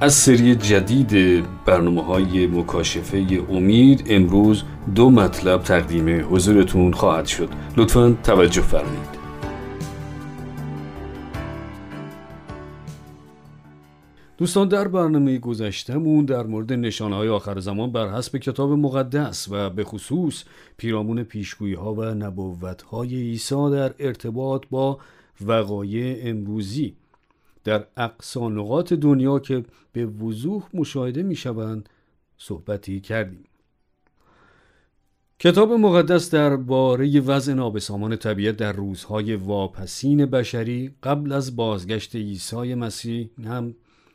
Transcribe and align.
از 0.00 0.14
سری 0.14 0.54
جدید 0.54 1.44
برنامه 1.64 2.04
های 2.04 2.46
مکاشفه 2.46 3.44
امید 3.50 4.04
امروز 4.06 4.62
دو 4.94 5.10
مطلب 5.10 5.62
تقدیم 5.62 6.34
حضورتون 6.34 6.92
خواهد 6.92 7.26
شد. 7.26 7.48
لطفا 7.76 8.16
توجه 8.22 8.60
فرمایید. 8.60 9.16
دوستان 14.38 14.68
در 14.68 14.88
برنامه 14.88 15.38
گذشتمون 15.38 16.24
در 16.24 16.42
مورد 16.42 16.72
نشانه 16.72 17.16
های 17.16 17.28
آخر 17.28 17.60
زمان 17.60 17.92
بر 17.92 18.08
حسب 18.08 18.38
کتاب 18.38 18.70
مقدس 18.70 19.48
و 19.50 19.70
به 19.70 19.84
خصوص 19.84 20.44
پیرامون 20.76 21.22
پیشگویی 21.22 21.74
ها 21.74 21.94
و 21.94 22.04
نبوت 22.04 22.82
های 22.82 23.14
عیسی 23.14 23.70
در 23.70 23.94
ارتباط 23.98 24.62
با 24.70 24.98
وقایع 25.40 26.30
امروزی 26.30 26.96
در 27.66 27.86
اقصا 27.96 28.48
نقاط 28.48 28.92
دنیا 28.92 29.38
که 29.38 29.64
به 29.92 30.06
وضوح 30.06 30.68
مشاهده 30.74 31.22
می 31.22 31.36
شوند 31.36 31.88
صحبتی 32.38 33.00
کردیم. 33.00 33.44
کتاب 35.38 35.72
مقدس 35.72 36.30
در 36.30 36.56
باره 36.56 37.20
وضع 37.20 37.52
نابسامان 37.54 38.16
طبیعت 38.16 38.56
در 38.56 38.72
روزهای 38.72 39.34
واپسین 39.34 40.26
بشری 40.26 40.94
قبل 41.02 41.32
از 41.32 41.56
بازگشت 41.56 42.16
عیسی 42.16 42.74
مسیح 42.74 43.30
هم 43.44 43.74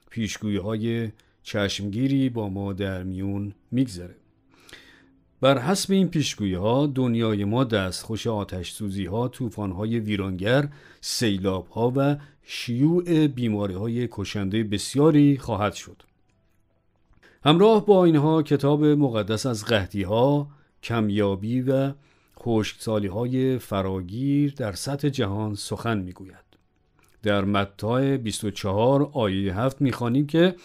پیشگویی 0.09 0.57
های 0.57 1.09
چشمگیری 1.43 2.29
با 2.29 2.49
ما 2.49 2.73
در 2.73 3.03
میون 3.03 3.53
میگذره 3.71 4.15
بر 5.41 5.57
حسب 5.57 5.91
این 5.91 6.09
پیشگویی 6.09 6.53
ها 6.53 6.87
دنیای 6.87 7.45
ما 7.45 7.63
دستخوش 7.63 8.27
آتش 8.27 8.71
سوزی 8.71 9.05
ها 9.05 9.27
طوفان 9.27 9.71
های 9.71 9.99
ویرانگر 9.99 10.67
سیلاب 11.01 11.67
ها 11.67 11.93
و 11.95 12.17
شیوع 12.43 13.27
بیماری 13.27 13.73
های 13.73 14.07
کشنده 14.11 14.63
بسیاری 14.63 15.37
خواهد 15.37 15.73
شد. 15.73 16.03
همراه 17.45 17.85
با 17.85 18.05
اینها 18.05 18.43
کتاب 18.43 18.85
مقدس 18.85 19.45
از 19.45 19.65
قهدی 19.65 20.03
ها 20.03 20.47
کمیابی 20.83 21.61
و 21.61 21.93
خشکسالی 22.39 23.07
های 23.07 23.57
فراگیر 23.57 24.53
در 24.57 24.71
سطح 24.73 25.09
جهان 25.09 25.55
سخن 25.55 25.97
می‌گوید. 25.97 26.35
در 27.23 27.45
متی 27.45 28.17
24 28.17 29.09
آیه 29.13 29.55
7 29.55 29.81
می‌خوانیم 29.81 30.27
که 30.27 30.55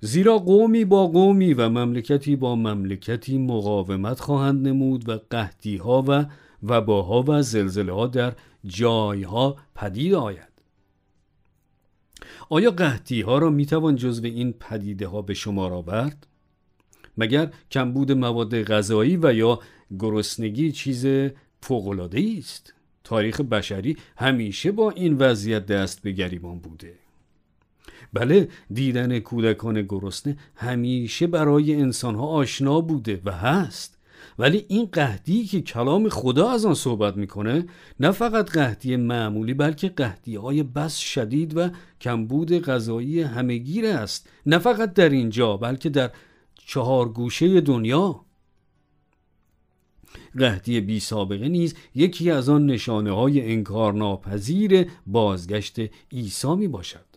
زیرا 0.00 0.38
قومی 0.38 0.84
با 0.84 1.06
قومی 1.06 1.54
و 1.54 1.68
مملکتی 1.68 2.36
با 2.36 2.56
مملکتی 2.56 3.38
مقاومت 3.38 4.20
خواهند 4.20 4.68
نمود 4.68 5.08
و 5.08 5.18
قهدی 5.30 5.76
ها 5.76 6.04
و 6.08 6.26
وباها 6.62 7.24
و 7.28 7.42
زلزله 7.42 7.92
ها 7.92 8.06
در 8.06 8.32
جایها 8.64 9.56
پدید 9.74 10.14
آید 10.14 10.50
آیا 12.48 12.70
قهدی 12.70 13.20
ها 13.20 13.38
را 13.38 13.50
می‌توان 13.50 13.96
جزو 13.96 14.24
این 14.24 14.52
پدیده 14.52 15.08
ها 15.08 15.22
به 15.22 15.34
شمار 15.34 15.72
آورد؟ 15.72 16.26
مگر 17.18 17.52
کمبود 17.70 18.12
مواد 18.12 18.62
غذایی 18.62 19.16
و 19.16 19.34
یا 19.34 19.60
گرسنگی 19.98 20.72
چیز 20.72 21.06
فوق‌العاده 21.60 22.34
است؟ 22.38 22.74
تاریخ 23.04 23.40
بشری 23.40 23.96
همیشه 24.16 24.72
با 24.72 24.90
این 24.90 25.16
وضعیت 25.18 25.66
دست 25.66 26.02
به 26.02 26.12
گریبان 26.12 26.58
بوده 26.58 26.99
بله 28.12 28.48
دیدن 28.72 29.18
کودکان 29.18 29.82
گرسنه 29.82 30.36
همیشه 30.54 31.26
برای 31.26 31.74
انسانها 31.74 32.26
آشنا 32.26 32.80
بوده 32.80 33.20
و 33.24 33.32
هست. 33.32 33.96
ولی 34.38 34.64
این 34.68 34.88
قهدی 34.92 35.44
که 35.44 35.60
کلام 35.60 36.08
خدا 36.08 36.50
از 36.50 36.64
آن 36.64 36.74
صحبت 36.74 37.16
می‌کنه 37.16 37.66
نه 38.00 38.10
فقط 38.10 38.50
قهدی 38.50 38.96
معمولی 38.96 39.54
بلکه 39.54 39.88
قهدی 39.88 40.36
های 40.36 40.62
بس 40.62 40.96
شدید 40.96 41.56
و 41.56 41.68
کمبود 42.00 42.52
غذایی 42.52 43.20
همگیر 43.22 43.86
است. 43.86 44.28
نه 44.46 44.58
فقط 44.58 44.92
در 44.94 45.08
اینجا 45.08 45.56
بلکه 45.56 45.88
در 45.88 46.10
چهار 46.66 47.08
گوشه 47.08 47.60
دنیا. 47.60 48.24
قهدی 50.38 50.80
بی 50.80 51.00
سابقه 51.00 51.48
نیز 51.48 51.74
یکی 51.94 52.30
از 52.30 52.48
آن 52.48 52.66
نشانه 52.66 53.10
های 53.10 53.52
انکارناپذیر 53.52 54.86
بازگشت 55.06 55.80
عیسی 56.12 56.54
می 56.54 56.68
باشد 56.68 57.09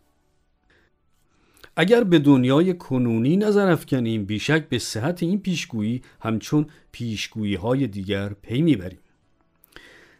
اگر 1.76 2.04
به 2.04 2.20
دنیای 2.20 2.74
کنونی 2.74 3.38
نظر 3.38 3.72
افکنیم 3.72 4.26
بیشک 4.26 4.70
به 4.70 4.80
صحت 4.80 5.24
این 5.24 5.40
پیشگویی 5.40 6.02
همچون 6.22 6.66
پیشگویی 6.92 7.56
های 7.56 7.88
دیگر 7.88 8.30
پی 8.30 8.62
می‌بریم. 8.62 9.00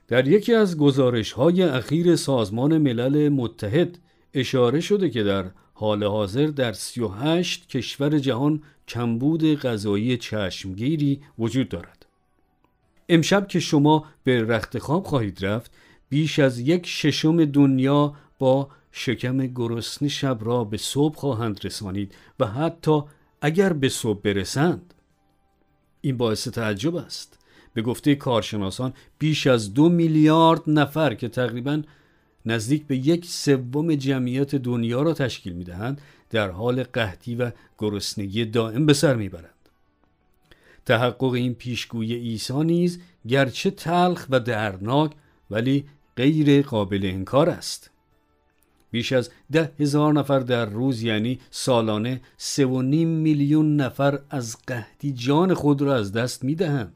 در 0.08 0.28
یکی 0.28 0.54
از 0.54 0.78
گزارش 0.78 1.32
های 1.32 1.64
اخیر 1.64 2.16
سازمان 2.16 2.78
ملل 2.78 3.30
متحد 3.30 3.98
اشاره 4.34 4.80
شده 4.80 5.10
که 5.10 5.24
در 5.24 5.46
حال 5.74 6.04
حاضر 6.04 6.48
در 6.48 6.74
38 6.74 7.70
کشور 7.70 8.20
جهان 8.20 8.64
کمبود 8.88 9.56
غذایی 9.60 10.18
چشمگیری 10.18 11.22
وجود 11.40 11.70
دارد. 11.70 12.06
امشب 13.10 13.48
که 13.48 13.60
شما 13.60 14.06
به 14.24 14.42
رخت 14.42 14.78
خواب 14.78 15.04
خواهید 15.04 15.46
رفت 15.46 15.72
بیش 16.10 16.40
از 16.40 16.60
یک 16.60 16.86
ششم 16.86 17.46
دنیا 17.46 18.14
با 18.40 18.70
شکم 18.96 19.48
گرسنه 19.48 20.10
شب 20.10 20.38
را 20.42 20.64
به 20.64 20.78
صبح 20.78 21.16
خواهند 21.16 21.66
رسانید 21.66 22.16
و 22.40 22.48
حتی 22.48 23.02
اگر 23.42 23.74
به 23.74 23.90
صبح 23.90 24.22
برسند 24.22 24.94
این 26.02 26.18
باعث 26.18 26.48
تعجب 26.48 26.96
است 26.96 27.40
به 27.74 27.82
گفته 27.82 28.16
کارشناسان 28.16 28.94
بیش 29.20 29.48
از 29.48 29.74
دو 29.74 29.90
میلیارد 29.90 30.62
نفر 30.68 31.14
که 31.14 31.30
تقریبا 31.30 31.82
نزدیک 32.46 32.88
به 32.88 32.98
یک 32.98 33.26
سوم 33.26 33.96
جمعیت 33.96 34.56
دنیا 34.56 35.02
را 35.02 35.14
تشکیل 35.14 35.54
می 35.54 35.64
دهند 35.64 36.02
در 36.30 36.50
حال 36.50 36.84
قحطی 36.84 37.36
و 37.36 37.52
گرسنگی 37.78 38.46
دائم 38.46 38.86
به 38.86 38.94
سر 38.94 39.16
می‌برند. 39.16 39.50
تحقق 40.86 41.34
این 41.34 41.54
پیشگوی 41.54 42.16
عیسی 42.16 42.64
نیز 42.64 43.00
گرچه 43.28 43.72
تلخ 43.72 44.28
و 44.30 44.40
دردناک 44.40 45.12
ولی 45.52 45.86
غیر 46.18 46.62
قابل 46.62 47.02
انکار 47.04 47.50
است. 47.50 47.93
بیش 48.94 49.12
از 49.14 49.30
ده 49.52 49.72
هزار 49.80 50.14
نفر 50.14 50.40
در 50.40 50.66
روز 50.66 51.04
یعنی 51.04 51.40
سالانه 51.50 52.22
سه 52.38 52.66
و 52.66 52.82
نیم 52.82 53.08
میلیون 53.08 53.76
نفر 53.76 54.20
از 54.30 54.58
قحطی 54.68 55.12
جان 55.12 55.54
خود 55.54 55.82
را 55.82 55.96
از 55.96 56.12
دست 56.12 56.44
می 56.44 56.56
دهند. 56.56 56.94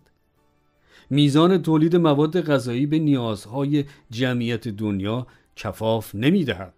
میزان 1.09 1.61
تولید 1.61 1.95
مواد 1.95 2.41
غذایی 2.41 2.85
به 2.85 2.99
نیازهای 2.99 3.85
جمعیت 4.11 4.67
دنیا 4.67 5.27
کفاف 5.55 6.15
نمی 6.15 6.43
دهد. 6.43 6.73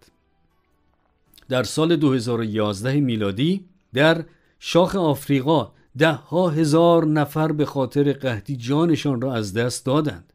در 1.48 1.62
سال 1.62 1.96
2011 1.96 3.00
میلادی 3.00 3.64
در 3.94 4.24
شاخ 4.58 4.96
آفریقا 4.96 5.72
ده 5.98 6.12
ها 6.12 6.48
هزار 6.48 7.06
نفر 7.06 7.52
به 7.52 7.64
خاطر 7.64 8.12
قحطی 8.12 8.56
جانشان 8.56 9.20
را 9.20 9.34
از 9.34 9.52
دست 9.52 9.86
دادند. 9.86 10.32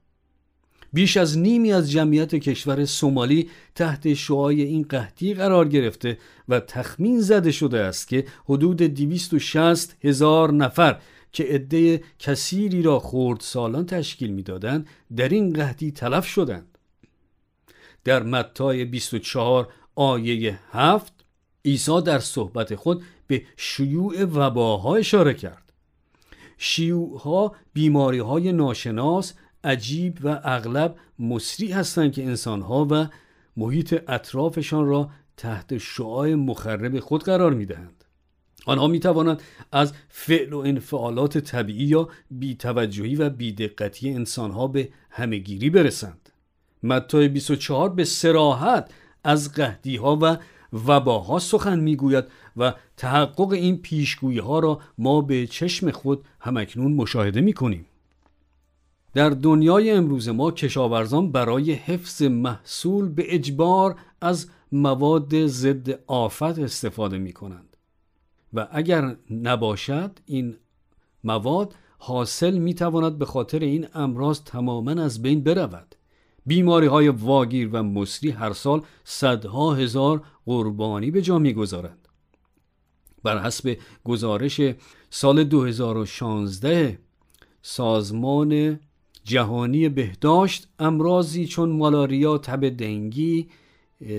بیش 0.94 1.18
از 1.18 1.38
نیمی 1.38 1.74
از 1.74 1.92
جمعیت 1.92 2.36
کشور 2.36 2.86
سومالی 2.86 3.50
تحت 3.76 4.14
شعای 4.14 4.62
این 4.62 4.86
قحطی 4.90 5.34
قرار 5.34 5.68
گرفته 5.68 6.18
و 6.50 6.60
تخمین 6.60 7.22
زده 7.22 7.52
شده 7.52 7.80
است 7.80 8.08
که 8.08 8.26
حدود 8.46 8.78
260 8.78 9.96
هزار 10.06 10.54
نفر 10.54 11.00
که 11.32 11.44
عده 11.44 12.04
کثیری 12.20 12.82
را 12.82 13.00
خورد 13.00 13.40
سالان 13.40 13.86
تشکیل 13.86 14.32
می‌دادند 14.32 14.88
در 15.16 15.30
این 15.30 15.54
قحطی 15.54 15.92
تلف 15.92 16.26
شدند. 16.26 16.78
در 18.04 18.24
متای 18.24 18.86
24 18.86 19.68
آیه 19.96 20.60
7 20.72 21.14
عیسی 21.66 22.02
در 22.02 22.20
صحبت 22.20 22.76
خود 22.76 23.04
به 23.28 23.44
شیوع 23.58 24.24
وباها 24.24 24.96
اشاره 24.96 25.34
کرد. 25.34 25.74
شیوعها 26.58 27.56
بیماری 27.74 28.20
های 28.20 28.52
ناشناس 28.52 29.34
عجیب 29.66 30.18
و 30.24 30.40
اغلب 30.44 30.96
مصری 31.20 31.72
هستند 31.72 32.12
که 32.12 32.26
انسانها 32.26 32.88
و 32.92 33.08
محیط 33.58 34.02
اطرافشان 34.08 34.86
را 34.86 35.10
تحت 35.38 35.78
شعاع 35.78 36.34
مخرب 36.34 37.00
خود 37.00 37.24
قرار 37.24 37.54
می 37.54 37.66
دهند. 37.66 38.04
آنها 38.66 38.88
می 38.88 39.00
توانند 39.00 39.42
از 39.72 39.94
فعل 40.10 40.54
و 40.54 40.58
انفعالات 40.58 41.38
طبیعی 41.38 41.86
یا 41.86 42.10
بیتوجهی 42.32 43.16
و 43.16 43.30
بیدقتی 43.30 44.10
انسانها 44.10 44.68
به 44.68 44.90
همهگیری 45.10 45.70
برسند. 45.70 46.30
متی 46.84 47.28
24 47.28 47.90
به 47.90 48.04
سراحت 48.04 48.92
از 49.24 49.52
قهدی 49.54 49.96
ها 49.96 50.20
و 50.22 50.38
وباها 50.74 51.40
سخن 51.40 51.80
می‌گوید 51.80 52.26
و 52.58 52.74
تحقق 52.98 53.52
این 53.52 53.78
پیشگویی 53.78 54.40
ها 54.40 54.60
را 54.60 54.80
ما 54.98 55.22
به 55.22 55.48
چشم 55.48 55.92
خود 55.92 56.26
همکنون 56.40 56.94
مشاهده 56.94 57.42
می‌کنیم 57.42 57.86
در 59.16 59.30
دنیای 59.30 59.92
امروز 59.92 60.30
ما 60.30 60.52
کشاورزان 60.52 61.32
برای 61.32 61.72
حفظ 61.72 62.22
محصول 62.22 63.10
به 63.10 63.36
اجبار 63.36 63.96
از 64.22 64.48
مواد 64.72 65.48
ضد 65.48 66.00
آفت 66.08 66.60
استفاده 66.60 67.18
می 67.18 67.34
کنند 67.34 67.78
و 68.54 68.68
اگر 68.72 69.16
نباشد 69.30 70.20
این 70.26 70.56
مواد 71.24 71.76
حاصل 71.98 72.58
می 72.58 72.74
تواند 72.74 73.18
به 73.18 73.26
خاطر 73.26 73.60
این 73.60 73.88
امراض 73.94 74.42
تماما 74.42 74.92
از 74.92 75.22
بین 75.22 75.44
برود. 75.44 75.96
بیماری 76.46 76.88
های 76.88 77.10
واگیر 77.10 77.70
و 77.72 77.84
مصری 77.84 78.30
هر 78.30 78.54
سال 78.54 78.82
صدها 79.04 79.74
هزار 79.74 80.24
قربانی 80.46 81.12
به 81.12 81.22
جا 81.22 81.40
می‌گذارند. 81.40 82.08
بر 83.24 83.44
حسب 83.44 83.78
گزارش 84.04 84.62
سال 85.10 85.44
2016 85.44 87.00
سازمان 87.62 88.80
جهانی 89.26 89.90
بهداشت 89.90 90.68
امراضی 90.80 91.46
چون 91.46 91.70
مالاریا، 91.70 92.38
تب 92.38 92.70
دنگی، 92.70 93.48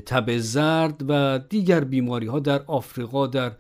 تب 0.07 0.39
زرد 0.39 1.05
و 1.09 1.41
دیگر 1.49 1.85
بیماری 1.85 2.27
ها 2.27 2.39
در 2.39 2.63
آفریقا 2.67 3.27
در 3.27 3.53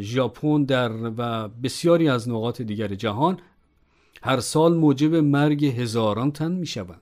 ژاپن 0.00 0.62
در 0.62 0.92
و 1.16 1.48
بسیاری 1.48 2.08
از 2.08 2.28
نقاط 2.28 2.62
دیگر 2.62 2.88
جهان 2.88 3.38
هر 4.22 4.40
سال 4.40 4.74
موجب 4.74 5.14
مرگ 5.14 5.64
هزاران 5.64 6.30
تن 6.32 6.52
می 6.52 6.66
شوند. 6.66 7.00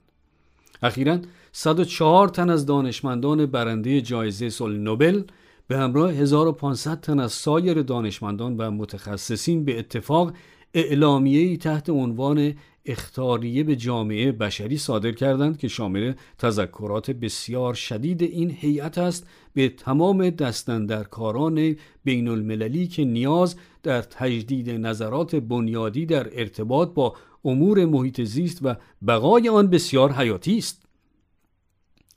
اخیرا 0.83 1.17
104 1.51 2.27
تن 2.27 2.49
از 2.49 2.65
دانشمندان 2.65 3.45
برنده 3.45 4.01
جایزه 4.01 4.49
صلح 4.49 4.77
نوبل 4.77 5.23
به 5.67 5.77
همراه 5.77 6.11
1500 6.11 7.01
تن 7.01 7.19
از 7.19 7.31
سایر 7.31 7.81
دانشمندان 7.81 8.57
و 8.57 8.71
متخصصین 8.71 9.65
به 9.65 9.79
اتفاق 9.79 10.33
اعلامیه‌ای 10.73 11.57
تحت 11.57 11.89
عنوان 11.89 12.53
اختاریه 12.85 13.63
به 13.63 13.75
جامعه 13.75 14.31
بشری 14.31 14.77
صادر 14.77 15.11
کردند 15.11 15.57
که 15.57 15.67
شامل 15.67 16.13
تذکرات 16.37 17.11
بسیار 17.11 17.73
شدید 17.73 18.21
این 18.23 18.51
هیئت 18.51 18.97
است 18.97 19.27
به 19.53 19.69
تمام 19.69 20.29
دستندرکاران 20.29 21.75
بین 22.03 22.27
المللی 22.27 22.87
که 22.87 23.05
نیاز 23.05 23.55
در 23.83 24.01
تجدید 24.01 24.69
نظرات 24.69 25.35
بنیادی 25.35 26.05
در 26.05 26.39
ارتباط 26.39 26.93
با 26.93 27.15
امور 27.45 27.85
محیط 27.85 28.21
زیست 28.21 28.59
و 28.65 28.75
بقای 29.07 29.49
آن 29.49 29.67
بسیار 29.67 30.11
حیاتی 30.11 30.57
است. 30.57 30.80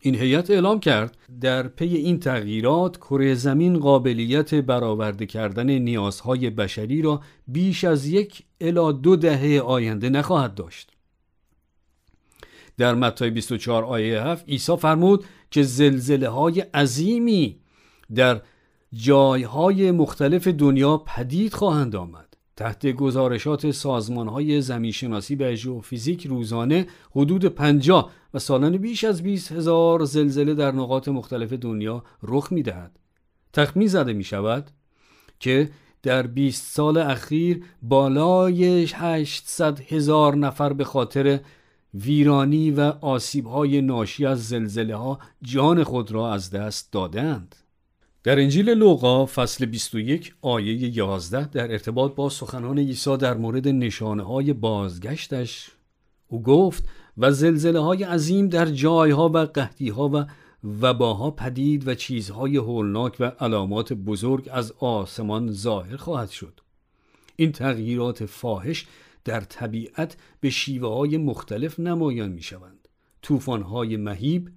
این 0.06 0.14
هیئت 0.14 0.50
اعلام 0.50 0.80
کرد 0.80 1.16
در 1.40 1.68
پی 1.68 1.96
این 1.96 2.20
تغییرات 2.20 2.96
کره 2.96 3.34
زمین 3.34 3.78
قابلیت 3.78 4.54
برآورده 4.54 5.26
کردن 5.26 5.70
نیازهای 5.70 6.50
بشری 6.50 7.02
را 7.02 7.20
بیش 7.48 7.84
از 7.84 8.06
یک 8.06 8.42
الا 8.60 8.92
دو 8.92 9.16
دهه 9.16 9.60
آینده 9.60 10.08
نخواهد 10.08 10.54
داشت. 10.54 10.90
در 12.78 12.94
متی 12.94 13.30
24 13.30 13.84
آیه 13.84 14.22
7 14.22 14.48
عیسی 14.48 14.76
فرمود 14.76 15.24
که 15.50 15.62
زلزله 15.62 16.28
های 16.28 16.60
عظیمی 16.60 17.60
در 18.14 18.40
جایهای 18.92 19.90
مختلف 19.90 20.48
دنیا 20.48 20.96
پدید 20.96 21.54
خواهند 21.54 21.96
آمد. 21.96 22.33
تحت 22.56 22.86
گزارشات 22.86 23.70
سازمان 23.70 24.28
های 24.28 24.60
زمینشناسی 24.60 25.34
و 25.36 25.54
ژئوفیزیک 25.54 26.26
روزانه 26.26 26.86
حدود 27.10 27.44
50 27.44 28.10
و 28.34 28.38
سالانه 28.38 28.78
بیش 28.78 29.04
از 29.04 29.22
20 29.22 29.52
هزار 29.52 30.04
زلزله 30.04 30.54
در 30.54 30.72
نقاط 30.72 31.08
مختلف 31.08 31.52
دنیا 31.52 32.04
رخ 32.22 32.52
می 32.52 32.62
دهد. 32.62 32.98
تخمین 33.52 33.88
زده 33.88 34.12
می 34.12 34.24
شود 34.24 34.70
که 35.40 35.70
در 36.02 36.26
20 36.26 36.72
سال 36.72 36.98
اخیر 36.98 37.64
بالای 37.82 38.84
800 38.84 39.80
هزار 39.80 40.36
نفر 40.36 40.72
به 40.72 40.84
خاطر 40.84 41.40
ویرانی 41.94 42.70
و 42.70 42.80
آسیب 43.00 43.46
های 43.46 43.80
ناشی 43.80 44.26
از 44.26 44.48
زلزله 44.48 44.96
ها 44.96 45.18
جان 45.42 45.84
خود 45.84 46.12
را 46.12 46.32
از 46.32 46.50
دست 46.50 46.92
دادند. 46.92 47.56
در 48.24 48.40
انجیل 48.40 48.70
لوقا 48.70 49.26
فصل 49.26 49.66
21 49.66 50.34
آیه 50.42 50.96
11 50.96 51.48
در 51.48 51.72
ارتباط 51.72 52.14
با 52.14 52.28
سخنان 52.28 52.78
عیسی 52.78 53.16
در 53.16 53.36
مورد 53.36 53.68
نشانه 53.68 54.22
های 54.22 54.52
بازگشتش 54.52 55.70
او 56.28 56.42
گفت 56.42 56.84
و 57.18 57.30
زلزله 57.30 57.80
های 57.80 58.04
عظیم 58.04 58.48
در 58.48 58.66
جایها 58.66 59.28
و 59.28 59.38
قحطی 59.38 59.88
ها 59.88 60.08
و 60.08 60.26
وباها 60.80 61.30
پدید 61.30 61.88
و 61.88 61.94
چیزهای 61.94 62.56
هولناک 62.56 63.16
و 63.20 63.24
علامات 63.24 63.92
بزرگ 63.92 64.48
از 64.52 64.72
آسمان 64.72 65.52
ظاهر 65.52 65.96
خواهد 65.96 66.30
شد. 66.30 66.60
این 67.36 67.52
تغییرات 67.52 68.26
فاحش 68.26 68.86
در 69.24 69.40
طبیعت 69.40 70.16
به 70.40 70.50
شیوه 70.50 70.88
های 70.88 71.16
مختلف 71.16 71.80
نمایان 71.80 72.32
می 72.32 72.42
شوند 72.42 72.88
توفان 73.22 73.62
های 73.62 73.96
مهیب 73.96 74.50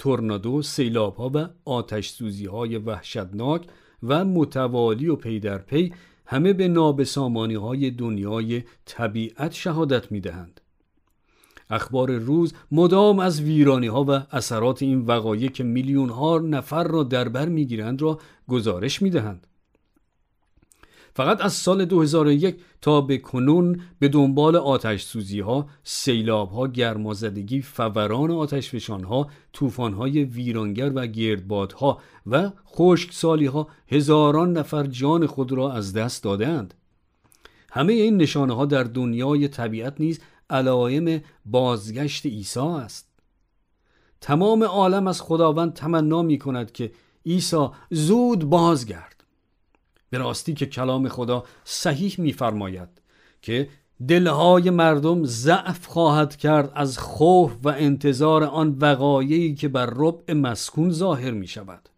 تورنادو، 0.00 0.62
سیلاب 0.62 1.16
ها 1.16 1.30
و 1.34 1.48
آتش 1.64 2.08
سوزی 2.08 2.46
های 2.46 2.76
وحشتناک 2.78 3.66
و 4.02 4.24
متوالی 4.24 5.08
و 5.08 5.16
پی 5.16 5.40
در 5.40 5.58
پی 5.58 5.92
همه 6.26 6.52
به 6.52 6.68
نابسامانی 6.68 7.54
های 7.54 7.90
دنیای 7.90 8.62
طبیعت 8.84 9.52
شهادت 9.52 10.12
می 10.12 10.20
دهند. 10.20 10.60
اخبار 11.70 12.12
روز 12.12 12.54
مدام 12.72 13.18
از 13.18 13.40
ویرانی 13.40 13.86
ها 13.86 14.04
و 14.04 14.10
اثرات 14.10 14.82
این 14.82 15.00
وقایع 15.00 15.50
که 15.50 15.64
میلیون 15.64 16.08
ها 16.08 16.38
نفر 16.38 16.84
را 16.84 17.02
در 17.02 17.28
بر 17.28 17.48
می‌گیرند 17.48 18.02
را 18.02 18.18
گزارش 18.48 19.02
می 19.02 19.10
دهند. 19.10 19.46
فقط 21.14 21.40
از 21.40 21.52
سال 21.52 21.84
2001 21.84 22.56
تا 22.80 23.00
به 23.00 23.18
کنون 23.18 23.80
به 23.98 24.08
دنبال 24.08 24.56
آتش 24.56 25.02
سوزی 25.02 25.40
ها، 25.40 25.68
سیلاب 25.84 26.50
ها، 26.50 26.68
گرمازدگی، 26.68 27.62
فوران 27.62 28.30
آتش 28.30 28.70
فشان 28.70 29.04
ها، 29.04 29.28
طوفان 29.52 29.94
های 29.94 30.24
ویرانگر 30.24 30.92
و 30.94 31.06
گردبادها 31.06 31.98
و 32.26 32.50
خشکسالی 32.66 33.46
ها 33.46 33.68
هزاران 33.88 34.52
نفر 34.52 34.86
جان 34.86 35.26
خود 35.26 35.52
را 35.52 35.72
از 35.72 35.92
دست 35.92 36.24
دادند. 36.24 36.74
همه 37.70 37.92
این 37.92 38.16
نشانه 38.16 38.54
ها 38.54 38.66
در 38.66 38.84
دنیای 38.84 39.48
طبیعت 39.48 40.00
نیز 40.00 40.20
علائم 40.50 41.22
بازگشت 41.44 42.26
عیسی 42.26 42.60
است. 42.60 43.08
تمام 44.20 44.64
عالم 44.64 45.06
از 45.06 45.22
خداوند 45.22 45.72
تمنا 45.72 46.22
می 46.22 46.38
کند 46.38 46.72
که 46.72 46.92
عیسی 47.26 47.66
زود 47.90 48.44
بازگرد. 48.44 49.19
به 50.10 50.18
راستی 50.18 50.54
که 50.54 50.66
کلام 50.66 51.08
خدا 51.08 51.44
صحیح 51.64 52.14
میفرماید 52.18 52.88
که 53.42 53.68
دلهای 54.08 54.70
مردم 54.70 55.24
ضعف 55.24 55.86
خواهد 55.86 56.36
کرد 56.36 56.72
از 56.74 56.98
خوف 56.98 57.52
و 57.62 57.68
انتظار 57.68 58.44
آن 58.44 58.76
وقایعی 58.80 59.54
که 59.54 59.68
بر 59.68 59.92
ربع 59.96 60.34
مسکون 60.34 60.90
ظاهر 60.90 61.30
می 61.30 61.46
شود 61.46 61.88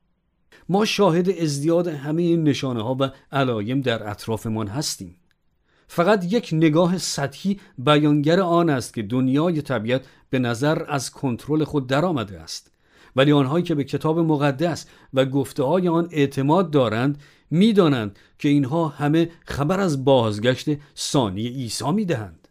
ما 0.68 0.84
شاهد 0.84 1.30
ازدیاد 1.30 1.88
همه 1.88 2.22
این 2.22 2.42
نشانه 2.44 2.82
ها 2.82 2.96
و 3.00 3.10
علایم 3.32 3.80
در 3.80 4.10
اطرافمان 4.10 4.68
هستیم. 4.68 5.16
فقط 5.86 6.32
یک 6.32 6.50
نگاه 6.52 6.98
سطحی 6.98 7.60
بیانگر 7.78 8.40
آن 8.40 8.70
است 8.70 8.94
که 8.94 9.02
دنیای 9.02 9.62
طبیعت 9.62 10.04
به 10.30 10.38
نظر 10.38 10.84
از 10.88 11.10
کنترل 11.10 11.64
خود 11.64 11.86
درآمده 11.86 12.40
است. 12.40 12.70
ولی 13.16 13.32
آنهایی 13.32 13.64
که 13.64 13.74
به 13.74 13.84
کتاب 13.84 14.18
مقدس 14.18 14.86
و 15.14 15.24
گفته 15.24 15.62
های 15.62 15.88
آن 15.88 16.08
اعتماد 16.10 16.70
دارند 16.70 17.22
می‌دانند 17.50 18.18
که 18.38 18.48
اینها 18.48 18.88
همه 18.88 19.30
خبر 19.44 19.80
از 19.80 20.04
بازگشت 20.04 20.68
ثانی 20.96 21.48
عیسی 21.48 21.92
می‌دهند. 21.92 22.48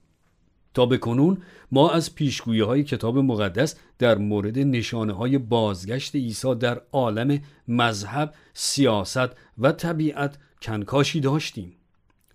تا 0.74 0.86
به 0.86 0.98
کنون 0.98 1.38
ما 1.72 1.90
از 1.90 2.16
پیشگویی 2.16 2.62
های 2.62 2.84
کتاب 2.84 3.18
مقدس 3.18 3.76
در 4.00 4.18
مورد 4.18 4.60
نشانه 4.60 5.14
های 5.14 5.38
بازگشت 5.38 6.16
عیسی 6.16 6.56
در 6.56 6.82
عالم 6.92 7.40
مذهب، 7.68 8.34
سیاست 8.54 9.30
و 9.58 9.72
طبیعت 9.72 10.38
کنکاشی 10.62 11.20
داشتیم. 11.20 11.74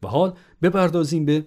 و 0.03 0.09
حال 0.09 0.33
بپردازیم 0.63 1.25
به 1.25 1.45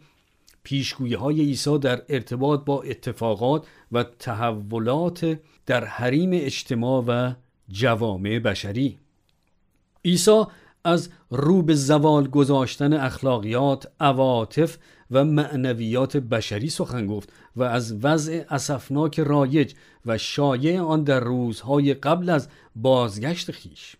پیشگویی 0.63 1.13
های 1.13 1.41
عیسی 1.41 1.79
در 1.79 2.01
ارتباط 2.09 2.65
با 2.65 2.81
اتفاقات 2.81 3.67
و 3.91 4.03
تحولات 4.03 5.39
در 5.69 5.85
حریم 5.85 6.29
اجتماع 6.33 7.03
و 7.07 7.33
جوامع 7.69 8.39
بشری. 8.39 8.99
عیسی 10.05 10.43
از 10.83 11.09
رو 11.29 11.61
به 11.61 11.75
زوال 11.75 12.27
گذاشتن 12.27 12.93
اخلاقیات، 12.93 13.91
عواطف 13.99 14.77
و 15.11 15.25
معنویات 15.25 16.17
بشری 16.17 16.69
سخن 16.69 17.07
گفت 17.07 17.33
و 17.55 17.63
از 17.63 18.05
وضع 18.05 18.43
اسفناک 18.49 19.19
رایج 19.19 19.73
و 20.05 20.17
شایع 20.17 20.81
آن 20.81 21.03
در 21.03 21.19
روزهای 21.19 21.93
قبل 21.93 22.29
از 22.29 22.47
بازگشت 22.75 23.51
خیش. 23.51 23.95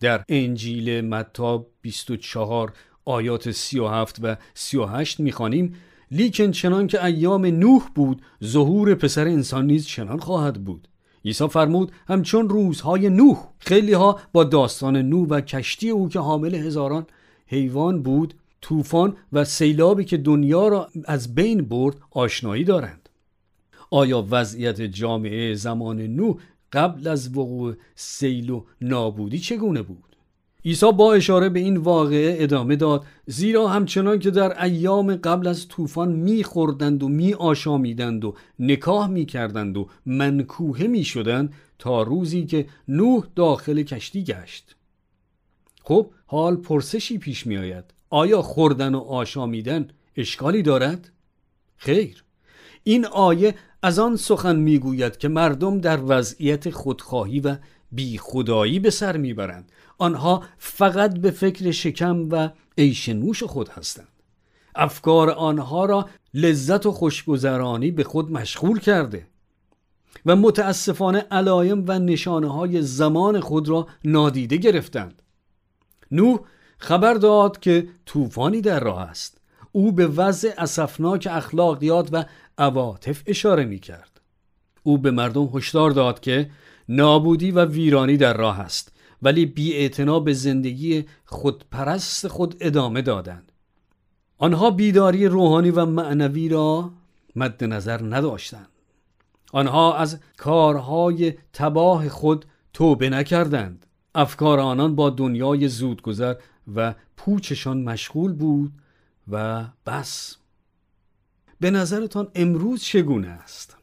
در 0.00 0.24
انجیل 0.28 1.00
متا 1.00 1.66
24 1.82 2.72
آیات 3.04 3.50
37 3.50 4.18
و 4.22 4.36
38 4.54 5.20
می‌خوانیم 5.20 5.74
لیکن 6.10 6.50
چنان 6.50 6.86
که 6.86 7.04
ایام 7.04 7.46
نوح 7.46 7.88
بود 7.94 8.22
ظهور 8.44 8.94
پسر 8.94 9.26
انسان 9.26 9.66
نیز 9.66 9.86
چنان 9.86 10.18
خواهد 10.18 10.64
بود. 10.64 10.88
عیسی 11.24 11.48
فرمود 11.48 11.92
همچون 12.08 12.48
روزهای 12.48 13.10
نوح. 13.10 13.38
خیلی 13.58 13.92
ها 13.92 14.20
با 14.32 14.44
داستان 14.44 14.96
نوح 14.96 15.28
و 15.28 15.40
کشتی 15.40 15.90
او 15.90 16.08
که 16.08 16.18
حامل 16.18 16.54
هزاران 16.54 17.06
حیوان 17.46 18.02
بود 18.02 18.34
طوفان 18.60 19.16
و 19.32 19.44
سیلابی 19.44 20.04
که 20.04 20.16
دنیا 20.16 20.68
را 20.68 20.88
از 21.04 21.34
بین 21.34 21.62
برد 21.62 21.96
آشنایی 22.10 22.64
دارند. 22.64 23.08
آیا 23.90 24.26
وضعیت 24.30 24.80
جامعه 24.80 25.54
زمان 25.54 26.00
نوح 26.00 26.36
قبل 26.72 27.08
از 27.08 27.36
وقوع 27.36 27.74
سیل 27.94 28.50
و 28.50 28.64
نابودی 28.80 29.38
چگونه 29.38 29.82
بود؟ 29.82 30.07
عیسی 30.64 30.92
با 30.92 31.12
اشاره 31.14 31.48
به 31.48 31.60
این 31.60 31.76
واقعه 31.76 32.36
ادامه 32.38 32.76
داد 32.76 33.04
زیرا 33.26 33.68
همچنان 33.68 34.18
که 34.18 34.30
در 34.30 34.64
ایام 34.64 35.16
قبل 35.16 35.46
از 35.46 35.68
طوفان 35.68 36.12
میخوردند 36.12 37.02
و 37.02 37.08
می 37.08 37.34
آشامیدند 37.34 38.24
و 38.24 38.34
نکاح 38.58 39.08
می‌کردند 39.08 39.76
و 39.76 39.88
منکوهه 40.06 40.86
می‌شدند 40.86 41.52
تا 41.78 42.02
روزی 42.02 42.46
که 42.46 42.66
نوح 42.88 43.24
داخل 43.36 43.82
کشتی 43.82 44.24
گشت. 44.24 44.76
خب 45.84 46.10
حال 46.26 46.56
پرسشی 46.56 47.18
پیش 47.18 47.46
می 47.46 47.56
آید 47.56 47.84
آیا 48.10 48.42
خوردن 48.42 48.94
و 48.94 48.98
آشامیدن 48.98 49.88
اشکالی 50.16 50.62
دارد؟ 50.62 51.10
خیر. 51.76 52.24
این 52.84 53.06
آیه 53.06 53.54
از 53.82 53.98
آن 53.98 54.16
سخن 54.16 54.56
می‌گوید 54.56 55.16
که 55.16 55.28
مردم 55.28 55.80
در 55.80 56.00
وضعیت 56.06 56.70
خودخواهی 56.70 57.40
و 57.40 57.56
بی 57.92 58.18
خدایی 58.18 58.78
به 58.78 58.90
سر 58.90 59.16
می‌برند. 59.16 59.72
آنها 59.98 60.42
فقط 60.58 61.18
به 61.18 61.30
فکر 61.30 61.70
شکم 61.70 62.28
و 62.30 62.48
عیش 62.78 63.08
نوش 63.08 63.42
خود 63.42 63.68
هستند. 63.68 64.08
افکار 64.74 65.30
آنها 65.30 65.84
را 65.84 66.08
لذت 66.34 66.86
و 66.86 66.92
خوشگذرانی 66.92 67.90
به 67.90 68.04
خود 68.04 68.32
مشغول 68.32 68.78
کرده 68.78 69.26
و 70.26 70.36
متاسفانه 70.36 71.18
علایم 71.18 71.84
و 71.88 71.98
نشانه 71.98 72.52
های 72.52 72.82
زمان 72.82 73.40
خود 73.40 73.68
را 73.68 73.86
نادیده 74.04 74.56
گرفتند. 74.56 75.22
نوح 76.10 76.40
خبر 76.78 77.14
داد 77.14 77.60
که 77.60 77.88
طوفانی 78.06 78.60
در 78.60 78.80
راه 78.80 79.00
است. 79.00 79.38
او 79.72 79.92
به 79.92 80.06
وضع 80.06 80.52
اسفناک 80.58 81.28
اخلاقیات 81.30 82.08
و 82.12 82.24
عواطف 82.58 83.22
اشاره 83.26 83.64
می 83.64 83.78
کرد 83.78 84.20
او 84.82 84.98
به 84.98 85.10
مردم 85.10 85.50
هشدار 85.54 85.90
داد 85.90 86.20
که 86.20 86.50
نابودی 86.88 87.50
و 87.50 87.64
ویرانی 87.64 88.16
در 88.16 88.36
راه 88.36 88.60
است 88.60 88.92
ولی 89.22 89.46
بی 89.46 89.88
به 90.24 90.32
زندگی 90.32 91.04
خودپرست 91.24 92.28
خود 92.28 92.56
ادامه 92.60 93.02
دادند. 93.02 93.52
آنها 94.38 94.70
بیداری 94.70 95.26
روحانی 95.26 95.70
و 95.70 95.86
معنوی 95.86 96.48
را 96.48 96.90
مد 97.36 97.64
نظر 97.64 98.02
نداشتند. 98.02 98.68
آنها 99.52 99.96
از 99.96 100.18
کارهای 100.36 101.34
تباه 101.52 102.08
خود 102.08 102.44
توبه 102.72 103.10
نکردند. 103.10 103.86
افکار 104.14 104.60
آنان 104.60 104.94
با 104.94 105.10
دنیای 105.10 105.68
زودگذر 105.68 106.34
و 106.74 106.94
پوچشان 107.16 107.82
مشغول 107.82 108.32
بود 108.32 108.72
و 109.30 109.64
بس. 109.86 110.36
به 111.60 111.70
نظرتان 111.70 112.28
امروز 112.34 112.82
چگونه 112.82 113.28
است؟ 113.28 113.77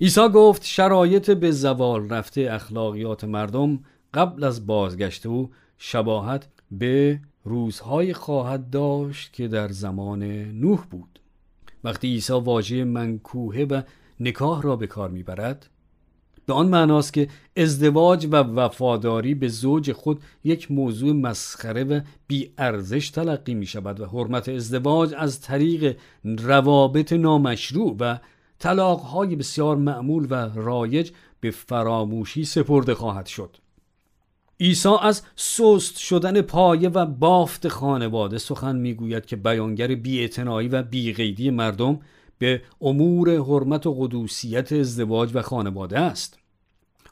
عیسی 0.00 0.28
گفت 0.28 0.64
شرایط 0.64 1.30
به 1.30 1.50
زوال 1.50 2.08
رفته 2.08 2.48
اخلاقیات 2.50 3.24
مردم 3.24 3.80
قبل 4.14 4.44
از 4.44 4.66
بازگشت 4.66 5.26
او 5.26 5.50
شباهت 5.78 6.48
به 6.70 7.20
روزهای 7.44 8.14
خواهد 8.14 8.70
داشت 8.70 9.32
که 9.32 9.48
در 9.48 9.68
زمان 9.68 10.22
نوح 10.52 10.84
بود. 10.90 11.20
وقتی 11.84 12.08
عیسی 12.08 12.32
واژه 12.32 12.84
منکوهه 12.84 13.64
و 13.64 13.82
نکاح 14.20 14.62
را 14.62 14.76
به 14.76 14.86
کار 14.86 15.10
می‌برد 15.10 15.70
به 16.46 16.54
آن 16.54 16.68
معناست 16.68 17.12
که 17.12 17.28
ازدواج 17.56 18.26
و 18.26 18.36
وفاداری 18.36 19.34
به 19.34 19.48
زوج 19.48 19.92
خود 19.92 20.20
یک 20.44 20.70
موضوع 20.70 21.12
مسخره 21.12 21.84
و 21.84 22.00
بی 22.26 22.50
ارزش 22.58 23.10
تلقی 23.10 23.54
می 23.54 23.66
شود 23.66 24.00
و 24.00 24.06
حرمت 24.06 24.48
ازدواج 24.48 25.14
از 25.16 25.40
طریق 25.40 25.96
روابط 26.24 27.12
نامشروع 27.12 27.96
و 28.00 28.18
طلاقهای 28.58 29.36
بسیار 29.36 29.76
معمول 29.76 30.26
و 30.30 30.34
رایج 30.54 31.10
به 31.40 31.50
فراموشی 31.50 32.44
سپرده 32.44 32.94
خواهد 32.94 33.26
شد 33.26 33.56
عیسی 34.60 34.88
از 35.02 35.22
سست 35.36 35.98
شدن 35.98 36.40
پایه 36.40 36.88
و 36.88 37.06
بافت 37.06 37.68
خانواده 37.68 38.38
سخن 38.38 38.76
می‌گوید 38.76 39.26
که 39.26 39.36
بیانگر 39.36 39.94
بیاعتنایی 39.94 40.68
و 40.68 40.82
بیقیدی 40.82 41.50
مردم 41.50 42.00
به 42.38 42.62
امور 42.80 43.30
حرمت 43.30 43.86
و 43.86 43.94
قدوسیت 43.94 44.72
ازدواج 44.72 45.30
و 45.34 45.42
خانواده 45.42 45.98
است 45.98 46.38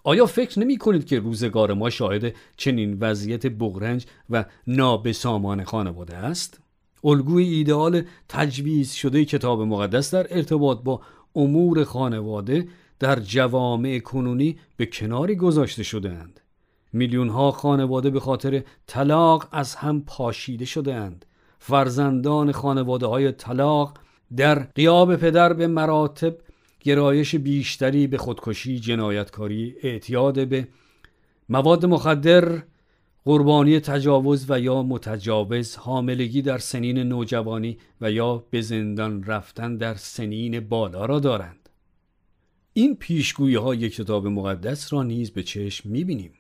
آیا 0.05 0.27
فکر 0.27 0.59
نمی 0.59 0.79
کنید 0.79 1.07
که 1.07 1.19
روزگار 1.19 1.75
ما 1.75 1.91
شاهد 1.91 2.35
چنین 2.57 2.99
وضعیت 3.01 3.47
بغرنج 3.47 4.07
و 4.31 4.45
نابسامان 4.67 5.65
خانواده 5.65 6.17
است؟ 6.17 6.61
الگوی 7.05 7.45
ایدئال 7.45 8.03
تجویز 8.29 8.93
شده 8.93 9.25
کتاب 9.25 9.61
مقدس 9.61 10.15
در 10.15 10.27
ارتباط 10.31 10.79
با 10.83 11.01
امور 11.37 11.85
خانواده 11.85 12.69
در 12.99 13.21
جوامع 13.21 13.99
کنونی 13.99 14.59
به 14.77 14.87
کناری 14.87 15.37
گذاشته 15.37 15.83
شدهاند. 15.83 16.41
میلیون 16.93 17.29
ها 17.29 17.51
خانواده 17.51 18.11
به 18.11 18.21
خاطر 18.21 18.63
طلاق 18.87 19.49
از 19.53 19.75
هم 19.75 20.03
پاشیده 20.07 20.65
شده 20.65 20.95
اند. 20.95 21.25
فرزندان 21.59 22.53
خانواده 22.53 23.07
های 23.07 23.33
طلاق 23.33 23.99
در 24.37 24.59
قیاب 24.59 25.17
پدر 25.17 25.53
به 25.53 25.67
مراتب 25.67 26.37
گرایش 26.81 27.35
بیشتری 27.35 28.07
به 28.07 28.19
خودکشی، 28.19 28.81
جنایتکاری، 28.81 29.75
اعتیاد 29.83 30.49
به 30.49 30.69
مواد 31.49 31.87
مخدر، 31.87 32.63
قربانی 33.27 33.81
تجاوز 33.81 34.47
و 34.49 34.61
یا 34.61 34.83
متجاوز، 34.83 35.77
حاملگی 35.77 36.43
در 36.43 36.59
سنین 36.59 36.99
نوجوانی 36.99 37.79
و 38.01 38.11
یا 38.11 38.45
به 38.51 38.61
زندان 38.61 39.25
رفتن 39.25 39.77
در 39.77 39.95
سنین 39.95 40.61
بالا 40.61 41.05
را 41.05 41.21
دارند. 41.21 41.69
این 42.73 42.97
پیشگویی 42.97 43.55
های 43.55 43.91
کتاب 43.91 44.27
مقدس 44.27 44.93
را 44.93 45.03
نیز 45.03 45.31
به 45.31 45.43
چشم 45.43 45.89
می‌بینیم. 45.89 46.33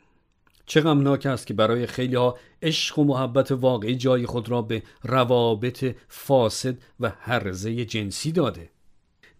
چه 0.66 0.80
غمناک 0.80 1.26
است 1.26 1.46
که 1.46 1.54
برای 1.54 1.86
خیلی 1.86 2.14
ها 2.14 2.38
عشق 2.62 2.98
و 2.98 3.04
محبت 3.04 3.52
واقعی 3.52 3.94
جای 3.94 4.26
خود 4.26 4.48
را 4.48 4.62
به 4.62 4.82
روابط 5.02 5.94
فاسد 6.08 6.76
و 7.00 7.12
حرزه 7.18 7.84
جنسی 7.84 8.32
داده 8.32 8.70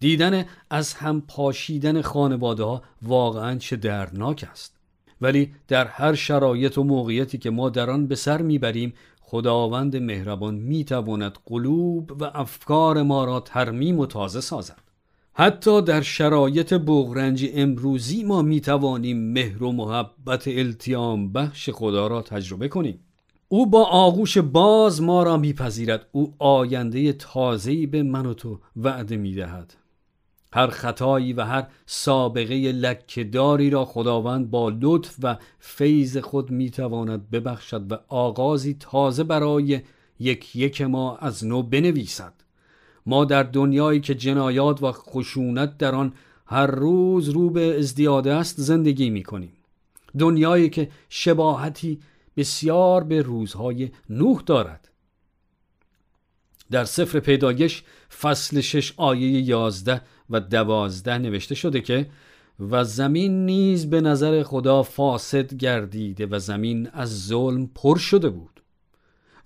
دیدن 0.00 0.44
از 0.70 0.94
هم 0.94 1.20
پاشیدن 1.20 2.02
خانواده 2.02 2.62
ها 2.64 2.82
واقعا 3.02 3.58
چه 3.58 3.76
دردناک 3.76 4.48
است 4.50 4.75
ولی 5.20 5.52
در 5.68 5.86
هر 5.86 6.14
شرایط 6.14 6.78
و 6.78 6.84
موقعیتی 6.84 7.38
که 7.38 7.50
ما 7.50 7.70
در 7.70 7.90
آن 7.90 8.06
به 8.06 8.14
سر 8.14 8.42
می‌بریم 8.42 8.92
خداوند 9.20 9.96
مهربان 9.96 10.54
می‌تواند 10.54 11.38
قلوب 11.46 12.22
و 12.22 12.24
افکار 12.34 13.02
ما 13.02 13.24
را 13.24 13.40
ترمیم 13.40 13.98
و 13.98 14.06
تازه 14.06 14.40
سازد. 14.40 14.86
حتی 15.34 15.82
در 15.82 16.00
شرایط 16.00 16.74
بغرنج 16.74 17.46
امروزی 17.54 18.24
ما 18.24 18.42
می 18.42 18.60
توانیم 18.60 19.32
مهر 19.32 19.62
و 19.62 19.72
محبت 19.72 20.48
التیام 20.48 21.32
بخش 21.32 21.70
خدا 21.70 22.06
را 22.06 22.22
تجربه 22.22 22.68
کنیم. 22.68 23.00
او 23.48 23.70
با 23.70 23.84
آغوش 23.84 24.38
باز 24.38 25.02
ما 25.02 25.22
را 25.22 25.36
میپذیرد. 25.36 26.06
او 26.12 26.34
آینده 26.38 27.12
تازه‌ای 27.12 27.86
به 27.86 28.02
من 28.02 28.26
و 28.26 28.34
تو 28.34 28.58
وعده 28.76 29.16
می‌دهد. 29.16 29.74
هر 30.56 30.66
خطایی 30.66 31.32
و 31.32 31.44
هر 31.44 31.66
سابقه 31.86 32.54
لکهداری 32.72 33.70
را 33.70 33.84
خداوند 33.84 34.50
با 34.50 34.72
لطف 34.80 35.16
و 35.22 35.36
فیض 35.58 36.16
خود 36.16 36.50
می‌تواند 36.50 37.30
ببخشد 37.30 37.92
و 37.92 37.98
آغازی 38.08 38.76
تازه 38.80 39.24
برای 39.24 39.80
یک 40.20 40.56
یک 40.56 40.82
ما 40.82 41.16
از 41.16 41.46
نو 41.46 41.62
بنویسد. 41.62 42.32
ما 43.06 43.24
در 43.24 43.42
دنیایی 43.42 44.00
که 44.00 44.14
جنایات 44.14 44.82
و 44.82 44.92
خشونت 44.92 45.78
در 45.78 45.94
آن 45.94 46.12
هر 46.46 46.66
روز 46.66 47.28
رو 47.28 47.50
به 47.50 47.78
ازدیاده 47.78 48.32
است 48.32 48.60
زندگی 48.60 49.10
می 49.10 49.22
کنیم 49.22 49.52
دنیایی 50.18 50.68
که 50.68 50.88
شباهتی 51.08 52.00
بسیار 52.36 53.04
به 53.04 53.22
روزهای 53.22 53.90
نوح 54.10 54.42
دارد. 54.46 54.88
در 56.70 56.84
سفر 56.84 57.20
پیدایش 57.20 57.82
فصل 58.20 58.60
شش 58.60 58.94
آیه 58.96 59.40
یازده 59.40 60.00
و 60.30 60.40
دوازده 60.40 61.18
نوشته 61.18 61.54
شده 61.54 61.80
که 61.80 62.06
و 62.60 62.84
زمین 62.84 63.46
نیز 63.46 63.90
به 63.90 64.00
نظر 64.00 64.42
خدا 64.42 64.82
فاسد 64.82 65.54
گردیده 65.54 66.26
و 66.26 66.38
زمین 66.38 66.88
از 66.92 67.26
ظلم 67.26 67.66
پر 67.66 67.98
شده 67.98 68.28
بود. 68.28 68.62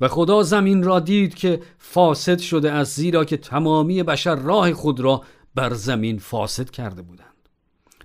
و 0.01 0.09
خدا 0.09 0.43
زمین 0.43 0.83
را 0.83 1.01
دید 1.01 1.35
که 1.35 1.61
فاسد 1.79 2.39
شده 2.39 2.73
از 2.73 2.89
زیرا 2.89 3.25
که 3.25 3.37
تمامی 3.37 4.03
بشر 4.03 4.35
راه 4.35 4.73
خود 4.73 5.01
را 5.01 5.23
بر 5.55 5.75
زمین 5.75 6.19
فاسد 6.19 6.71
کرده 6.71 7.03
بودند. 7.03 7.27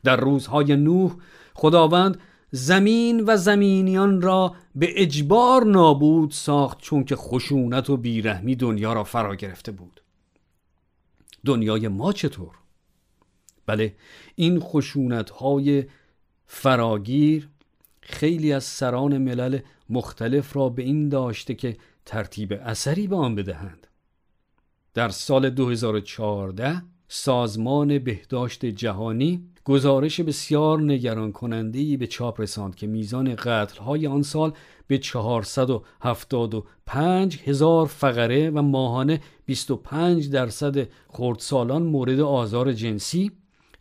در 0.03 0.15
روزهای 0.15 0.75
نوح 0.75 1.15
خداوند 1.53 2.19
زمین 2.55 3.23
و 3.27 3.37
زمینیان 3.37 4.21
را 4.21 4.55
به 4.75 5.01
اجبار 5.01 5.65
نابود 5.65 6.31
ساخت 6.31 6.81
چون 6.81 7.03
که 7.03 7.15
خشونت 7.15 7.89
و 7.89 7.97
بیرحمی 7.97 8.55
دنیا 8.55 8.93
را 8.93 9.03
فرا 9.03 9.35
گرفته 9.35 9.71
بود 9.71 10.01
دنیای 11.45 11.87
ما 11.87 12.13
چطور؟ 12.13 12.55
بله 13.65 13.95
این 14.35 14.59
خشونت 14.59 15.29
های 15.29 15.85
فراگیر 16.47 17.49
خیلی 18.01 18.53
از 18.53 18.63
سران 18.63 19.17
ملل 19.17 19.59
مختلف 19.89 20.55
را 20.55 20.69
به 20.69 20.83
این 20.83 21.09
داشته 21.09 21.53
که 21.53 21.77
ترتیب 22.05 22.53
اثری 22.53 23.07
به 23.07 23.15
آن 23.15 23.35
بدهند 23.35 23.87
در 24.93 25.09
سال 25.09 25.49
2014 25.49 26.81
سازمان 27.07 27.99
بهداشت 27.99 28.65
جهانی 28.65 29.49
گزارش 29.65 30.21
بسیار 30.21 30.81
نگران 30.81 31.31
کننده 31.31 31.97
به 31.97 32.07
چاپ 32.07 32.41
رساند 32.41 32.75
که 32.75 32.87
میزان 32.87 33.35
قتل 33.35 33.81
های 33.81 34.07
آن 34.07 34.21
سال 34.21 34.53
به 34.87 34.97
475 34.97 37.39
هزار 37.45 37.85
فقره 37.85 38.49
و 38.49 38.61
ماهانه 38.61 39.21
25 39.45 40.29
درصد 40.29 40.87
خردسالان 41.07 41.83
مورد 41.83 42.19
آزار 42.19 42.73
جنسی 42.73 43.31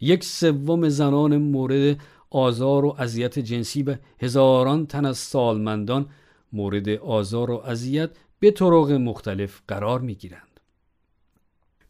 یک 0.01 0.25
سوم 0.25 0.89
زنان 0.89 1.37
مورد 1.37 2.01
آزار 2.31 2.85
و 2.85 2.97
اذیت 2.99 3.39
جنسی 3.39 3.83
و 3.83 3.97
هزاران 4.21 4.87
تن 4.87 5.05
از 5.05 5.19
سالمندان 5.19 6.07
مورد 6.53 6.89
آزار 6.89 7.51
و 7.51 7.63
اذیت 7.67 8.11
به 8.41 8.51
طرق 8.51 8.91
مختلف 8.91 9.61
قرار 9.69 10.01
می 10.01 10.15
گیرند. 10.15 10.54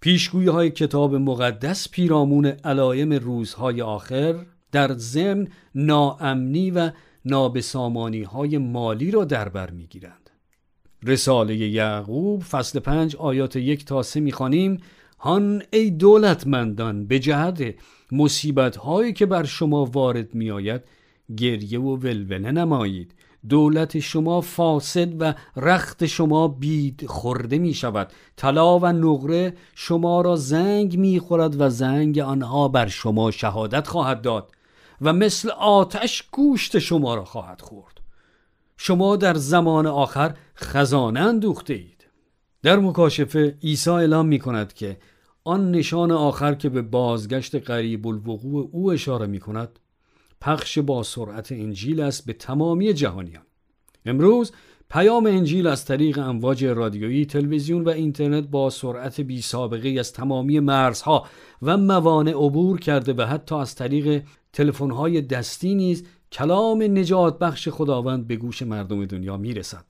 پیشگویی 0.05 0.49
های 0.49 0.71
کتاب 0.71 1.15
مقدس 1.15 1.89
پیرامون 1.91 2.47
علایم 2.47 3.13
روزهای 3.13 3.83
آخر 3.83 4.35
در 4.73 4.93
ضمن 4.93 5.49
ناامنی 5.75 6.71
و 6.71 6.91
نابسامانی 7.25 8.23
های 8.23 8.59
مالی 8.59 9.11
را 9.11 9.25
در 9.25 9.49
بر 9.49 9.71
می 9.71 9.87
گیرند. 9.87 10.31
رساله 11.03 11.57
یعقوب 11.57 12.43
فصل 12.43 12.79
پنج 12.79 13.17
آیات 13.17 13.57
یک 13.57 13.85
تا 13.85 14.03
سه 14.03 14.21
می‌خوانیم 14.21 14.81
هان 15.19 15.63
ای 15.73 15.91
دولتمندان 15.91 17.07
به 17.07 17.19
جهت 17.19 17.75
مصیبت 18.13 18.77
هایی 18.77 19.13
که 19.13 19.27
بر 19.27 19.45
شما 19.45 19.85
وارد 19.85 20.35
می 20.35 20.51
آید 20.51 20.83
گریه 21.37 21.81
و 21.81 21.97
ولوله 21.97 22.53
نمایید 22.53 23.15
دولت 23.49 23.99
شما 23.99 24.41
فاسد 24.41 25.23
و 25.23 25.35
رخت 25.57 26.07
شما 26.07 26.49
بید 26.49 27.07
خورده 27.07 27.59
می 27.59 27.75
شود. 27.75 28.13
طلا 28.37 28.79
و 28.79 28.87
نقره 28.87 29.55
شما 29.75 30.21
را 30.21 30.37
زنگ 30.37 30.99
می 30.99 31.21
خورد 31.21 31.61
و 31.61 31.71
زنگ 31.71 32.19
آنها 32.19 32.69
بر 32.69 32.87
شما 32.87 33.31
شهادت 33.31 33.87
خواهد 33.87 34.23
داد 34.23 34.53
و 35.01 35.13
مثل 35.13 35.51
آتش 35.51 36.23
گوشت 36.33 36.79
شما 36.79 37.15
را 37.15 37.25
خواهد 37.25 37.61
خورد. 37.61 38.01
شما 38.77 39.17
در 39.17 39.35
زمان 39.35 39.87
آخر 39.87 40.35
خزانه 40.57 41.21
اندوخته 41.21 41.75
اید. 41.75 42.07
در 42.63 42.79
مکاشفه 42.79 43.59
عیسی 43.63 43.91
اعلام 43.91 44.27
می 44.27 44.39
کند 44.39 44.73
که 44.73 44.99
آن 45.45 45.71
نشان 45.71 46.11
آخر 46.11 46.55
که 46.55 46.69
به 46.69 46.83
بازگشت 46.83 47.55
قریب 47.55 48.07
الوقوع 48.07 48.69
او 48.73 48.93
اشاره 48.93 49.27
می 49.27 49.41
کند 49.41 49.79
پخش 50.41 50.79
با 50.79 51.03
سرعت 51.03 51.53
انجیل 51.53 52.01
است 52.01 52.27
به 52.27 52.33
تمامی 52.33 52.93
جهانیان 52.93 53.43
امروز 54.07 54.53
پیام 54.91 55.27
انجیل 55.27 55.67
از 55.67 55.85
طریق 55.85 56.19
امواج 56.19 56.65
رادیویی 56.65 57.27
تلویزیون 57.27 57.85
و 57.85 57.89
اینترنت 57.89 58.45
با 58.45 58.71
سرعت 58.71 59.21
بی 59.21 59.43
سابقه 59.43 59.97
از 59.99 60.13
تمامی 60.13 60.61
مرزها 60.61 61.27
و 61.63 61.77
موانع 61.77 62.31
عبور 62.31 62.81
کرده 62.81 63.13
و 63.13 63.23
حتی 63.23 63.55
از 63.55 63.75
طریق 63.75 64.23
تلفن‌های 64.53 65.21
دستی 65.21 65.75
نیز 65.75 66.05
کلام 66.33 66.83
نجات 66.83 67.39
بخش 67.39 67.69
خداوند 67.69 68.27
به 68.27 68.37
گوش 68.37 68.63
مردم 68.63 69.05
دنیا 69.05 69.37
می‌رسد. 69.37 69.85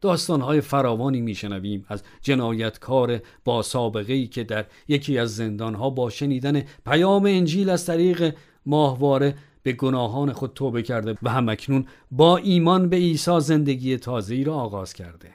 داستانهای 0.00 0.60
فراوانی 0.60 1.20
میشنویم 1.20 1.84
از 1.88 2.02
جنایتکار 2.22 3.20
با 3.44 3.62
سابقه 3.62 4.12
ای 4.12 4.26
که 4.26 4.44
در 4.44 4.66
یکی 4.88 5.18
از 5.18 5.36
زندانها 5.36 5.90
با 5.90 6.10
شنیدن 6.10 6.62
پیام 6.86 7.24
انجیل 7.24 7.70
از 7.70 7.86
طریق 7.86 8.34
ماهواره 8.66 9.34
به 9.62 9.72
گناهان 9.72 10.32
خود 10.32 10.52
توبه 10.54 10.82
کرده 10.82 11.16
و 11.22 11.30
همکنون 11.30 11.86
با 12.10 12.36
ایمان 12.36 12.88
به 12.88 12.96
عیسی 12.96 13.40
زندگی 13.40 13.96
تازه‌ای 13.96 14.44
را 14.44 14.54
آغاز 14.54 14.92
کرده. 14.92 15.30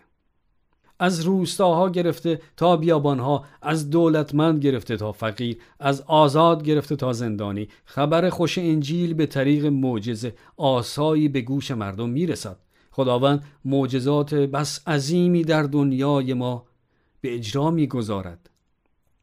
از 1.00 1.22
روستاها 1.22 1.89
گرفته 1.89 2.41
تا 2.58 2.78
بیابانها 2.78 3.46
از 3.62 3.89
دولتمند 3.89 4.63
گرفته 4.63 4.98
تا 4.98 5.12
فقیر 5.12 5.58
از 5.80 6.04
آزاد 6.08 6.63
گرفته 6.63 6.96
تا 6.96 7.13
زندانی. 7.13 7.67
خبر 7.86 8.30
خوش 8.30 8.58
انجیل 8.58 9.13
به 9.13 9.26
طریق 9.26 9.65
معجزه 9.65 10.34
آسایی 10.58 11.28
به 11.28 11.41
گوش 11.41 11.72
مردم 11.72 12.10
می‌رسد. 12.10 12.58
خداوند 12.91 13.44
معجزات 13.65 14.34
بس 14.34 14.88
عظیمی 14.88 15.44
در 15.44 15.63
دنیای 15.63 16.34
ما 16.34 16.65
به 17.22 17.36
اجرا 17.36 17.72
می‌گذارد. 17.72 18.50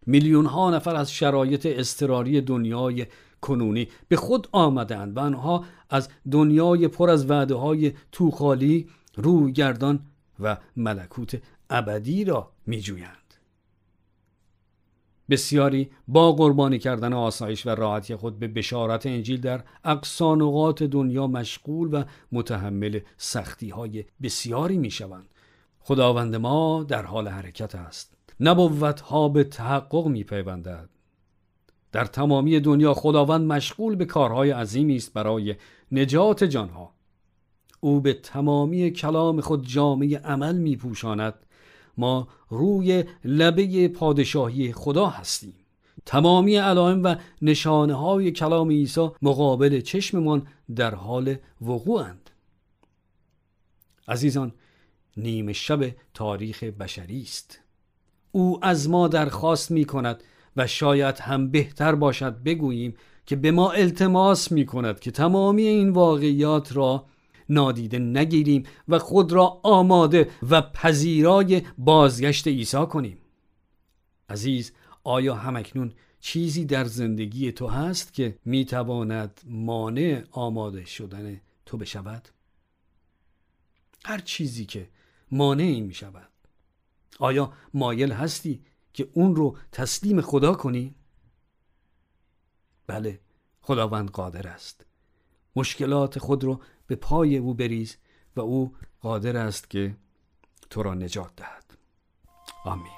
میلیون 0.06 0.46
ها 0.46 0.70
نفر 0.70 0.96
از 0.96 1.12
شرایط 1.12 1.66
اضطراری 1.70 2.40
دنیای 2.40 3.06
کنونی 3.40 3.88
به 4.08 4.16
خود 4.16 4.48
آمدند 4.52 5.16
و 5.16 5.20
آنها 5.20 5.64
از 5.90 6.08
دنیای 6.30 6.88
پر 6.88 7.10
از 7.10 7.30
وعده 7.30 7.54
های 7.54 7.92
توخالی 8.12 8.88
روی 9.16 9.52
گردان 9.52 10.00
و 10.40 10.56
ملکوت 10.76 11.42
ابدی 11.70 12.24
را 12.24 12.50
می 12.66 12.80
جویند. 12.80 13.28
بسیاری 15.30 15.90
با 16.08 16.32
قربانی 16.32 16.78
کردن 16.78 17.12
آسایش 17.12 17.66
و 17.66 17.70
راحتی 17.70 18.16
خود 18.16 18.38
به 18.38 18.48
بشارت 18.48 19.06
انجیل 19.06 19.40
در 19.40 19.64
اقصانقات 19.84 20.82
دنیا 20.82 21.26
مشغول 21.26 21.88
و 21.92 22.04
متحمل 22.32 23.00
سختی 23.16 23.68
های 23.68 24.04
بسیاری 24.22 24.78
می 24.78 24.90
شوند. 24.90 25.28
خداوند 25.80 26.36
ما 26.36 26.84
در 26.88 27.02
حال 27.02 27.28
حرکت 27.28 27.74
است. 27.74 28.14
نبوت 28.40 29.00
ها 29.00 29.28
به 29.28 29.44
تحقق 29.44 30.06
می 30.06 30.24
پیوندد. 30.24 30.88
در 31.92 32.04
تمامی 32.04 32.60
دنیا 32.60 32.94
خداوند 32.94 33.46
مشغول 33.52 33.96
به 33.96 34.04
کارهای 34.04 34.50
عظیمی 34.50 34.96
است 34.96 35.12
برای 35.12 35.54
نجات 35.92 36.44
جانها. 36.44 36.94
او 37.80 38.00
به 38.00 38.14
تمامی 38.14 38.90
کلام 38.90 39.40
خود 39.40 39.66
جامعه 39.66 40.18
عمل 40.18 40.58
می 40.58 40.76
پوشاند 40.76 41.34
ما 41.96 42.28
روی 42.48 43.04
لبه 43.24 43.88
پادشاهی 43.88 44.72
خدا 44.72 45.06
هستیم. 45.06 45.54
تمامی 46.06 46.56
علائم 46.56 47.02
و 47.04 47.14
نشانه 47.42 47.94
های 47.94 48.30
کلام 48.30 48.68
عیسی 48.68 49.10
مقابل 49.22 49.80
چشممان 49.80 50.46
در 50.76 50.94
حال 50.94 51.36
وقوعند. 51.60 52.30
عزیزان 54.08 54.52
نیمه 55.16 55.52
شب 55.52 55.94
تاریخ 56.14 56.64
بشری 56.64 57.22
است. 57.22 57.60
او 58.32 58.64
از 58.64 58.88
ما 58.88 59.08
درخواست 59.08 59.70
می 59.70 59.84
کند 59.84 60.22
و 60.58 60.66
شاید 60.66 61.18
هم 61.18 61.50
بهتر 61.50 61.94
باشد 61.94 62.42
بگوییم 62.42 62.94
که 63.26 63.36
به 63.36 63.50
ما 63.50 63.70
التماس 63.70 64.52
می 64.52 64.66
کند 64.66 65.00
که 65.00 65.10
تمامی 65.10 65.62
این 65.62 65.90
واقعیات 65.90 66.76
را 66.76 67.06
نادیده 67.48 67.98
نگیریم 67.98 68.62
و 68.88 68.98
خود 68.98 69.32
را 69.32 69.60
آماده 69.62 70.30
و 70.50 70.62
پذیرای 70.62 71.62
بازگشت 71.78 72.48
عیسی 72.48 72.86
کنیم 72.86 73.18
عزیز 74.28 74.72
آیا 75.04 75.34
همکنون 75.34 75.92
چیزی 76.20 76.64
در 76.64 76.84
زندگی 76.84 77.52
تو 77.52 77.66
هست 77.66 78.14
که 78.14 78.38
می‌تواند 78.44 79.40
مانع 79.46 80.22
آماده 80.30 80.84
شدن 80.84 81.40
تو 81.66 81.76
بشود؟ 81.76 82.28
هر 84.04 84.18
چیزی 84.18 84.64
که 84.64 84.88
مانعی 85.30 85.80
می 85.80 85.94
شود 85.94 86.28
آیا 87.18 87.52
مایل 87.74 88.12
هستی 88.12 88.60
که 88.98 89.08
اون 89.12 89.36
رو 89.36 89.56
تسلیم 89.72 90.20
خدا 90.20 90.54
کنی؟ 90.54 90.94
بله 92.86 93.20
خداوند 93.60 94.10
قادر 94.10 94.48
است. 94.48 94.86
مشکلات 95.56 96.18
خود 96.18 96.44
رو 96.44 96.60
به 96.86 96.96
پای 96.96 97.36
او 97.36 97.54
بریز 97.54 97.96
و 98.36 98.40
او 98.40 98.76
قادر 99.00 99.36
است 99.36 99.70
که 99.70 99.96
تو 100.70 100.82
را 100.82 100.94
نجات 100.94 101.36
دهد. 101.36 101.78
آمین. 102.64 102.97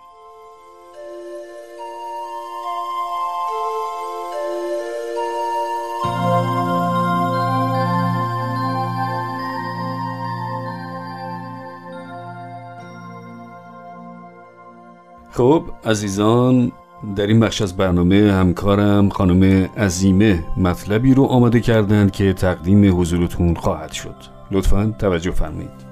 خب 15.32 15.64
عزیزان 15.84 16.72
در 17.16 17.26
این 17.26 17.40
بخش 17.40 17.62
از 17.62 17.76
برنامه 17.76 18.32
همکارم 18.32 19.08
خانم 19.08 19.70
عزیمه 19.76 20.44
مطلبی 20.56 21.14
رو 21.14 21.24
آماده 21.24 21.60
کردند 21.60 22.10
که 22.10 22.32
تقدیم 22.32 23.00
حضورتون 23.00 23.54
خواهد 23.54 23.92
شد. 23.92 24.16
لطفا 24.50 24.94
توجه 24.98 25.30
فرمایید. 25.30 25.90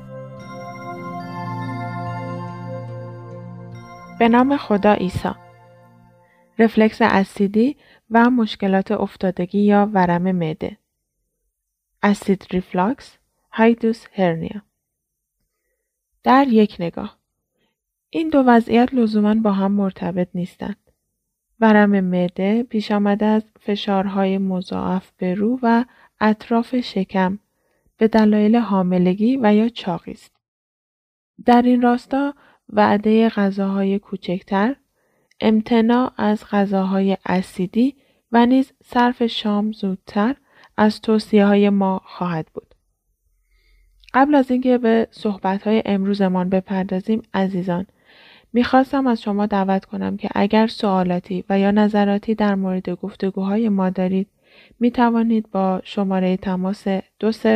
به 4.18 4.28
نام 4.28 4.56
خدا 4.56 4.92
عیسی. 4.92 5.30
رفلکس 6.58 6.98
اسیدی 7.00 7.76
و 8.10 8.30
مشکلات 8.30 8.90
افتادگی 8.90 9.60
یا 9.60 9.90
ورم 9.94 10.32
معده. 10.32 10.76
acid 12.02 12.46
reflux 12.50 13.18
hiatus 13.52 14.04
hernia. 14.12 14.62
در 16.22 16.46
یک 16.48 16.76
نگاه. 16.80 17.18
این 18.10 18.28
دو 18.28 18.42
وضعیت 18.46 18.94
لزوما 18.94 19.34
با 19.34 19.52
هم 19.52 19.72
مرتبط 19.72 20.28
نیستند. 20.34 20.76
ورم 21.60 22.00
معده 22.00 22.62
پیش 22.62 22.92
آمده 22.92 23.26
از 23.26 23.42
فشارهای 23.60 24.38
مضاعف 24.38 25.10
به 25.18 25.34
رو 25.34 25.58
و 25.62 25.84
اطراف 26.20 26.80
شکم 26.80 27.38
به 27.98 28.08
دلایل 28.08 28.56
حاملگی 28.56 29.38
و 29.42 29.54
یا 29.54 29.68
چاقی 29.68 30.12
است. 30.12 30.32
در 31.44 31.62
این 31.62 31.82
راستا 31.82 32.34
وعده 32.68 33.28
غذاهای 33.28 33.98
کوچکتر، 33.98 34.76
امتناع 35.40 36.12
از 36.16 36.44
غذاهای 36.50 37.16
اسیدی 37.26 37.96
و 38.32 38.46
نیز 38.46 38.72
صرف 38.84 39.26
شام 39.26 39.72
زودتر 39.72 40.36
از 40.76 41.00
توصیه 41.00 41.46
های 41.46 41.70
ما 41.70 42.00
خواهد 42.04 42.46
بود. 42.54 42.74
قبل 44.14 44.34
از 44.34 44.50
اینکه 44.50 44.78
به 44.78 45.08
صحبت 45.10 45.66
های 45.66 45.82
امروزمان 45.86 46.48
بپردازیم 46.48 47.22
عزیزان 47.34 47.86
می‌خواستم 48.52 49.06
از 49.06 49.22
شما 49.22 49.46
دعوت 49.46 49.84
کنم 49.84 50.16
که 50.16 50.28
اگر 50.34 50.66
سوالاتی 50.66 51.44
و 51.48 51.58
یا 51.58 51.70
نظراتی 51.70 52.34
در 52.34 52.54
مورد 52.54 52.90
گفتگوهای 52.90 53.68
ما 53.68 53.90
دارید 53.90 54.28
می 54.80 54.90
توانید 54.90 55.50
با 55.50 55.80
شماره 55.84 56.36
تماس 56.36 56.88
20 56.88 57.46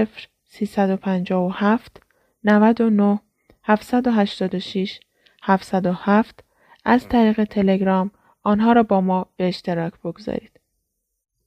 357 0.45 2.03
99 2.45 3.21
786 3.65 5.01
707 5.43 6.45
از 6.85 7.09
طریق 7.09 7.45
تلگرام 7.45 8.11
آنها 8.43 8.73
را 8.73 8.83
با 8.83 9.01
ما 9.01 9.27
به 9.37 9.49
اشتراک 9.49 9.93
بگذارید. 10.05 10.61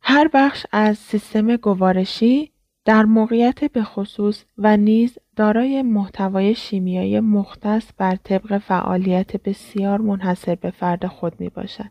هر 0.01 0.29
بخش 0.33 0.65
از 0.71 0.97
سیستم 0.97 1.55
گوارشی 1.55 2.51
در 2.85 3.03
موقعیت 3.03 3.71
به 3.71 3.83
خصوص 3.83 4.43
و 4.57 4.77
نیز 4.77 5.17
دارای 5.35 5.81
محتوای 5.81 6.55
شیمیایی 6.55 7.19
مختص 7.19 7.91
بر 7.97 8.15
طبق 8.15 8.57
فعالیت 8.57 9.43
بسیار 9.43 10.01
منحصر 10.01 10.55
به 10.55 10.71
فرد 10.71 11.07
خود 11.07 11.41
می 11.41 11.49
باشد. 11.49 11.89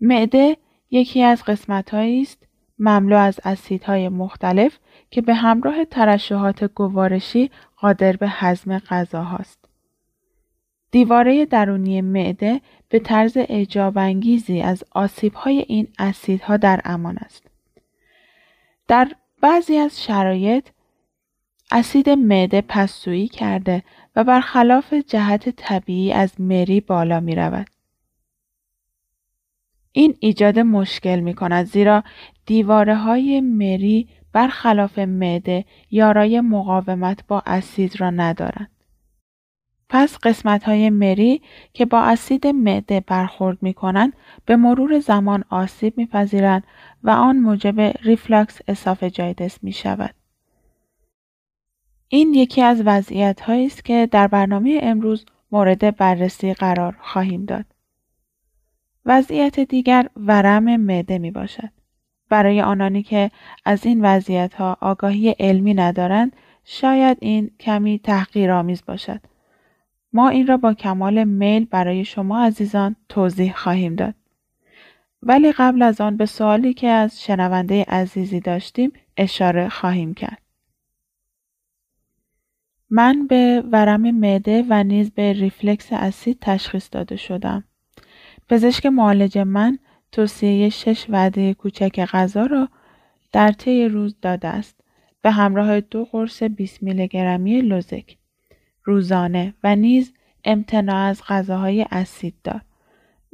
معده 0.00 0.56
یکی 0.90 1.22
از 1.22 1.44
قسمتهایی 1.44 2.22
است 2.22 2.46
مملو 2.78 3.16
از 3.16 3.40
اسیدهای 3.44 4.08
مختلف 4.08 4.78
که 5.10 5.20
به 5.20 5.34
همراه 5.34 5.84
ترشحات 5.84 6.64
گوارشی 6.64 7.50
قادر 7.76 8.16
به 8.16 8.28
هضم 8.28 8.78
غذاهاست. 8.78 9.64
دیواره 10.90 11.46
درونی 11.46 12.00
معده 12.00 12.60
به 12.88 12.98
طرز 12.98 13.36
اعجاب 13.36 13.98
انگیزی 13.98 14.60
از 14.60 14.84
آسیبهای 14.90 15.64
این 15.68 15.88
اسیدها 15.98 16.56
در 16.56 16.80
امان 16.84 17.16
است. 17.16 17.46
در 18.88 19.12
بعضی 19.40 19.76
از 19.76 20.02
شرایط 20.02 20.68
اسید 21.72 22.10
معده 22.10 22.60
پسسویی 22.60 23.28
کرده 23.28 23.82
و 24.16 24.24
برخلاف 24.24 24.94
جهت 24.94 25.48
طبیعی 25.48 26.12
از 26.12 26.40
مری 26.40 26.80
بالا 26.80 27.20
می 27.20 27.34
رود. 27.34 27.66
این 29.92 30.16
ایجاد 30.20 30.58
مشکل 30.58 31.20
می 31.20 31.34
کند 31.34 31.66
زیرا 31.66 32.04
دیواره 32.46 32.96
های 32.96 33.40
مری 33.40 34.08
برخلاف 34.32 34.98
معده 34.98 35.64
یارای 35.90 36.40
مقاومت 36.40 37.26
با 37.26 37.42
اسید 37.46 38.00
را 38.00 38.10
ندارند. 38.10 38.70
پس 39.88 40.18
قسمت 40.22 40.64
های 40.64 40.90
مری 40.90 41.42
که 41.72 41.84
با 41.86 42.00
اسید 42.00 42.46
معده 42.46 43.00
برخورد 43.00 43.58
می 43.62 43.74
کنند 43.74 44.12
به 44.46 44.56
مرور 44.56 44.98
زمان 44.98 45.44
آسیب 45.50 45.98
میپذیرند 45.98 46.64
و 47.02 47.10
آن 47.10 47.36
موجب 47.36 47.80
ریفلاکس 47.80 48.58
اسافجایدس 48.68 49.64
می 49.64 49.72
شود. 49.72 50.19
این 52.12 52.34
یکی 52.34 52.62
از 52.62 52.82
وضعیت 52.84 53.40
هایی 53.40 53.66
است 53.66 53.84
که 53.84 54.08
در 54.10 54.26
برنامه 54.28 54.80
امروز 54.82 55.26
مورد 55.52 55.96
بررسی 55.96 56.54
قرار 56.54 56.96
خواهیم 57.00 57.44
داد. 57.44 57.64
وضعیت 59.06 59.60
دیگر 59.60 60.08
ورم 60.16 60.76
معده 60.76 61.18
می 61.18 61.30
باشد. 61.30 61.68
برای 62.28 62.60
آنانی 62.60 63.02
که 63.02 63.30
از 63.64 63.86
این 63.86 64.04
وضعیت 64.04 64.54
ها 64.54 64.76
آگاهی 64.80 65.30
علمی 65.30 65.74
ندارند 65.74 66.36
شاید 66.64 67.18
این 67.20 67.50
کمی 67.60 67.98
تحقیرآمیز 67.98 68.82
باشد. 68.86 69.20
ما 70.12 70.28
این 70.28 70.46
را 70.46 70.56
با 70.56 70.74
کمال 70.74 71.24
میل 71.24 71.64
برای 71.64 72.04
شما 72.04 72.44
عزیزان 72.44 72.96
توضیح 73.08 73.52
خواهیم 73.52 73.94
داد. 73.94 74.14
ولی 75.22 75.52
قبل 75.52 75.82
از 75.82 76.00
آن 76.00 76.16
به 76.16 76.26
سوالی 76.26 76.74
که 76.74 76.88
از 76.88 77.22
شنونده 77.22 77.84
عزیزی 77.84 78.40
داشتیم 78.40 78.92
اشاره 79.16 79.68
خواهیم 79.68 80.14
کرد. 80.14 80.49
من 82.90 83.26
به 83.26 83.62
ورم 83.72 84.10
معده 84.10 84.64
و 84.68 84.84
نیز 84.84 85.10
به 85.10 85.32
ریفلکس 85.32 85.88
اسید 85.92 86.38
تشخیص 86.40 86.88
داده 86.92 87.16
شدم. 87.16 87.64
پزشک 88.48 88.86
معالج 88.86 89.38
من 89.38 89.78
توصیه 90.12 90.68
شش 90.68 91.06
وعده 91.08 91.54
کوچک 91.54 92.00
غذا 92.00 92.46
را 92.46 92.68
در 93.32 93.52
طی 93.52 93.88
روز 93.88 94.16
داده 94.22 94.48
است 94.48 94.80
به 95.22 95.30
همراه 95.30 95.80
دو 95.80 96.04
قرص 96.04 96.42
20 96.42 96.82
میلی 96.82 97.08
گرمی 97.08 97.60
لوزک 97.60 98.16
روزانه 98.84 99.54
و 99.64 99.76
نیز 99.76 100.12
امتناع 100.44 101.08
از 101.08 101.22
غذاهای 101.28 101.86
اسیددار. 101.90 102.60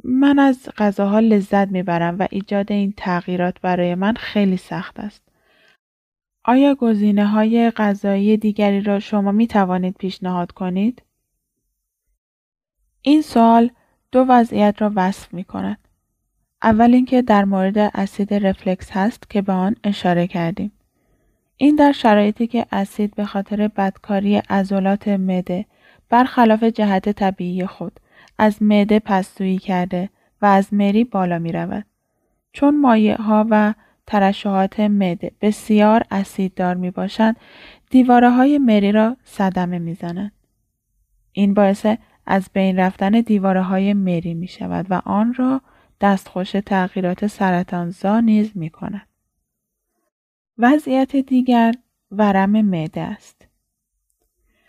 من 0.03 0.39
از 0.39 0.69
غذاها 0.77 1.19
لذت 1.19 1.67
می‌برم 1.71 2.19
و 2.19 2.27
ایجاد 2.31 2.71
این 2.71 2.93
تغییرات 2.97 3.61
برای 3.61 3.95
من 3.95 4.13
خیلی 4.13 4.57
سخت 4.57 4.99
است. 4.99 5.26
آیا 6.49 6.75
گزینه 6.75 7.27
های 7.27 7.71
غذایی 7.71 8.37
دیگری 8.37 8.81
را 8.81 8.99
شما 8.99 9.31
می 9.31 9.47
توانید 9.47 9.95
پیشنهاد 9.99 10.51
کنید؟ 10.51 11.01
این 13.01 13.21
سوال 13.21 13.69
دو 14.11 14.25
وضعیت 14.29 14.75
را 14.81 14.91
وصف 14.95 15.33
می 15.33 15.43
کند. 15.43 15.77
اول 16.63 16.93
اینکه 16.93 17.21
در 17.21 17.45
مورد 17.45 17.77
اسید 17.77 18.33
رفلکس 18.33 18.91
هست 18.91 19.29
که 19.29 19.41
به 19.41 19.53
آن 19.53 19.75
اشاره 19.83 20.27
کردیم. 20.27 20.71
این 21.57 21.75
در 21.75 21.91
شرایطی 21.91 22.47
که 22.47 22.65
اسید 22.71 23.15
به 23.15 23.25
خاطر 23.25 23.67
بدکاری 23.67 24.37
عضلات 24.37 25.07
معده 25.07 25.65
برخلاف 26.09 26.63
جهت 26.63 27.09
طبیعی 27.09 27.65
خود 27.65 27.99
از 28.37 28.63
معده 28.63 28.99
پستویی 28.99 29.57
کرده 29.57 30.09
و 30.41 30.45
از 30.45 30.73
مری 30.73 31.03
بالا 31.03 31.39
می 31.39 31.51
رود. 31.51 31.85
چون 32.53 32.81
مایع 32.81 33.21
ها 33.21 33.47
و 33.49 33.73
ترشحات 34.07 34.79
معده 34.79 35.31
بسیار 35.41 36.03
اسیددار 36.11 36.75
می 36.75 36.91
باشند 36.91 37.35
دیواره 37.89 38.29
های 38.29 38.57
مری 38.57 38.91
را 38.91 39.17
صدمه 39.23 39.79
می 39.79 39.93
زنند. 39.93 40.31
این 41.31 41.53
باعث 41.53 41.85
از 42.25 42.49
بین 42.53 42.79
رفتن 42.79 43.21
دیواره 43.21 43.61
های 43.61 43.93
مری 43.93 44.33
می 44.33 44.47
شود 44.47 44.85
و 44.89 45.01
آن 45.05 45.33
را 45.33 45.61
دستخوش 46.01 46.51
تغییرات 46.51 47.27
سرطانزا 47.27 48.19
نیز 48.19 48.51
می 48.55 48.69
کند. 48.69 49.07
وضعیت 50.57 51.15
دیگر 51.15 51.73
ورم 52.11 52.61
معده 52.61 53.01
است. 53.01 53.47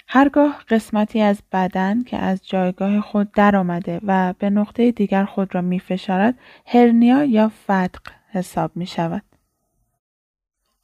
هرگاه 0.09 0.65
قسمتی 0.69 1.21
از 1.21 1.43
بدن 1.53 2.03
که 2.03 2.17
از 2.17 2.47
جایگاه 2.47 3.01
خود 3.01 3.33
درآمده 3.33 4.01
و 4.07 4.35
به 4.39 4.51
نقطه 4.51 4.93
دیگر 4.93 5.25
خود 5.25 5.55
را 5.55 5.61
می 5.61 5.81
فشارد 5.81 6.39
هرنیا 6.67 7.25
یا 7.25 7.49
فتق 7.49 8.03
حساب 8.31 8.71
می 8.75 8.87
شود. 8.87 9.23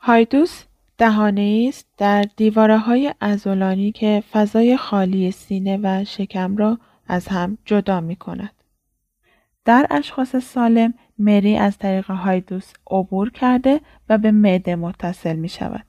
هایدوس 0.07 0.65
دهانه 0.99 1.67
است 1.69 1.87
در 1.99 2.25
دیواره 2.37 2.79
های 2.79 3.15
ازولانی 3.21 3.93
که 3.93 4.23
فضای 4.33 4.77
خالی 4.77 5.31
سینه 5.31 5.79
و 5.83 6.05
شکم 6.05 6.57
را 6.57 6.79
از 7.07 7.29
هم 7.29 7.59
جدا 7.65 8.01
می 8.01 8.17
کند. 8.17 8.53
در 9.65 9.87
اشخاص 9.91 10.37
سالم 10.37 10.95
مری 11.19 11.57
از 11.57 11.79
طریق 11.79 12.11
هایدوس 12.11 12.73
عبور 12.91 13.31
کرده 13.31 13.81
و 14.09 14.19
به 14.19 14.31
معده 14.31 14.77
متصل 14.77 15.37
می 15.37 15.49
شود. 15.49 15.85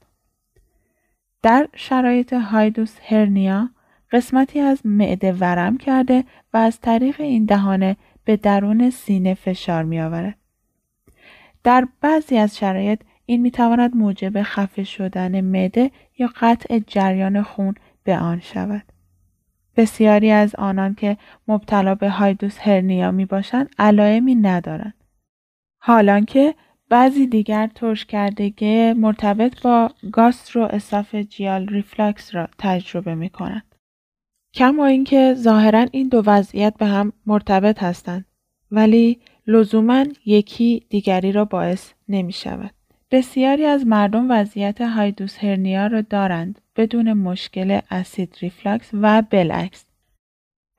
در 1.41 1.67
شرایط 1.75 2.33
هایدوس 2.33 2.97
هرنیا 3.01 3.69
قسمتی 4.11 4.59
از 4.59 4.85
معده 4.85 5.33
ورم 5.33 5.77
کرده 5.77 6.23
و 6.53 6.57
از 6.57 6.79
طریق 6.79 7.21
این 7.21 7.45
دهانه 7.45 7.97
به 8.25 8.37
درون 8.37 8.89
سینه 8.89 9.33
فشار 9.33 9.83
می 9.83 10.01
آورد. 10.01 10.37
در 11.63 11.87
بعضی 12.01 12.37
از 12.37 12.57
شرایط 12.57 13.01
این 13.25 13.41
می 13.41 13.51
تواند 13.51 13.95
موجب 13.95 14.43
خفه 14.43 14.83
شدن 14.83 15.41
معده 15.41 15.91
یا 16.17 16.29
قطع 16.39 16.79
جریان 16.87 17.41
خون 17.43 17.75
به 18.03 18.17
آن 18.17 18.39
شود. 18.39 18.83
بسیاری 19.77 20.31
از 20.31 20.55
آنان 20.55 20.95
که 20.95 21.17
مبتلا 21.47 21.95
به 21.95 22.09
هایدوس 22.09 22.57
هرنیا 22.59 23.11
می 23.11 23.25
باشند 23.25 23.69
علائمی 23.79 24.35
ندارند. 24.35 24.93
حالانکه 25.79 26.55
بعضی 26.89 27.27
دیگر 27.27 27.67
ترش 27.67 28.05
کردگی 28.05 28.93
مرتبط 28.93 29.61
با 29.61 29.91
gastroesophageal 30.11 31.67
reflux 31.67 32.35
را 32.35 32.47
تجربه 32.57 33.15
می 33.15 33.29
کنند. 33.29 33.75
کما 34.53 34.85
اینکه 34.85 35.33
ظاهرا 35.33 35.85
این 35.91 36.07
دو 36.07 36.23
وضعیت 36.25 36.73
به 36.77 36.85
هم 36.85 37.13
مرتبط 37.25 37.83
هستند 37.83 38.25
ولی 38.71 39.19
لزوما 39.47 40.05
یکی 40.25 40.85
دیگری 40.89 41.31
را 41.31 41.45
باعث 41.45 41.93
نمی 42.09 42.31
شود. 42.31 42.74
بسیاری 43.11 43.65
از 43.65 43.87
مردم 43.87 44.31
وضعیت 44.31 44.81
hiatus 44.81 45.37
hernia 45.37 45.87
را 45.87 46.01
دارند 46.01 46.61
بدون 46.75 47.13
مشکل 47.13 47.79
acid 47.91 48.37
reflux 48.41 48.89
و 48.93 49.21
بالعکس. 49.21 49.85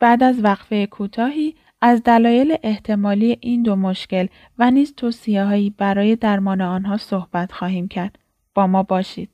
بعد 0.01 0.23
از 0.23 0.45
وقفه 0.45 0.87
کوتاهی 0.87 1.55
از 1.81 2.03
دلایل 2.03 2.57
احتمالی 2.63 3.39
این 3.41 3.63
دو 3.63 3.77
مشکل 3.77 4.27
و 4.59 4.71
نیز 4.71 4.95
توصیههایی 4.95 5.71
برای 5.71 6.17
درمان 6.17 6.61
آنها 6.61 6.97
صحبت 6.97 7.53
خواهیم 7.53 7.89
کرد. 7.89 8.19
با 8.55 8.67
ما 8.67 8.83
باشید. 8.83 9.31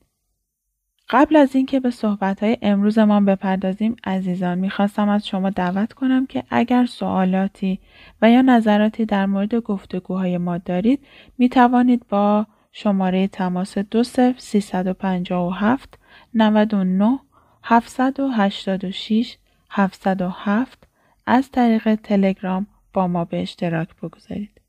قبل 1.08 1.36
از 1.36 1.56
اینکه 1.56 1.80
به 1.80 1.90
صحبتهای 1.90 2.58
امروزمان 2.62 3.24
بپردازیم 3.24 3.96
عزیزان 4.04 4.58
می‌خواستم 4.58 5.08
از 5.08 5.26
شما 5.26 5.50
دعوت 5.50 5.92
کنم 5.92 6.26
که 6.26 6.44
اگر 6.50 6.86
سوالاتی 6.86 7.80
و 8.22 8.30
یا 8.30 8.42
نظراتی 8.42 9.04
در 9.04 9.26
مورد 9.26 9.54
گفتگوهای 9.54 10.38
ما 10.38 10.58
دارید 10.58 11.00
می 11.38 11.48
توانید 11.48 12.06
با 12.08 12.46
شماره 12.72 13.28
تماس 13.28 13.78
20357 13.78 15.98
99 16.34 17.18
786 17.62 19.36
707 19.70 20.88
از 21.26 21.50
طریق 21.50 21.94
تلگرام 21.94 22.66
با 22.92 23.06
ما 23.06 23.24
به 23.24 23.42
اشتراک 23.42 23.88
بگذارید. 24.02 24.60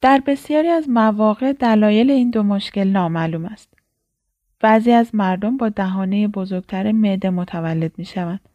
در 0.00 0.22
بسیاری 0.26 0.68
از 0.68 0.88
مواقع 0.88 1.52
دلایل 1.52 2.10
این 2.10 2.30
دو 2.30 2.42
مشکل 2.42 2.88
نامعلوم 2.88 3.44
است. 3.44 3.74
بعضی 4.60 4.92
از 4.92 5.14
مردم 5.14 5.56
با 5.56 5.68
دهانه 5.68 6.28
بزرگتر 6.28 6.92
معده 6.92 7.30
متولد 7.30 7.92
می 7.98 8.04
شوند. 8.04 8.48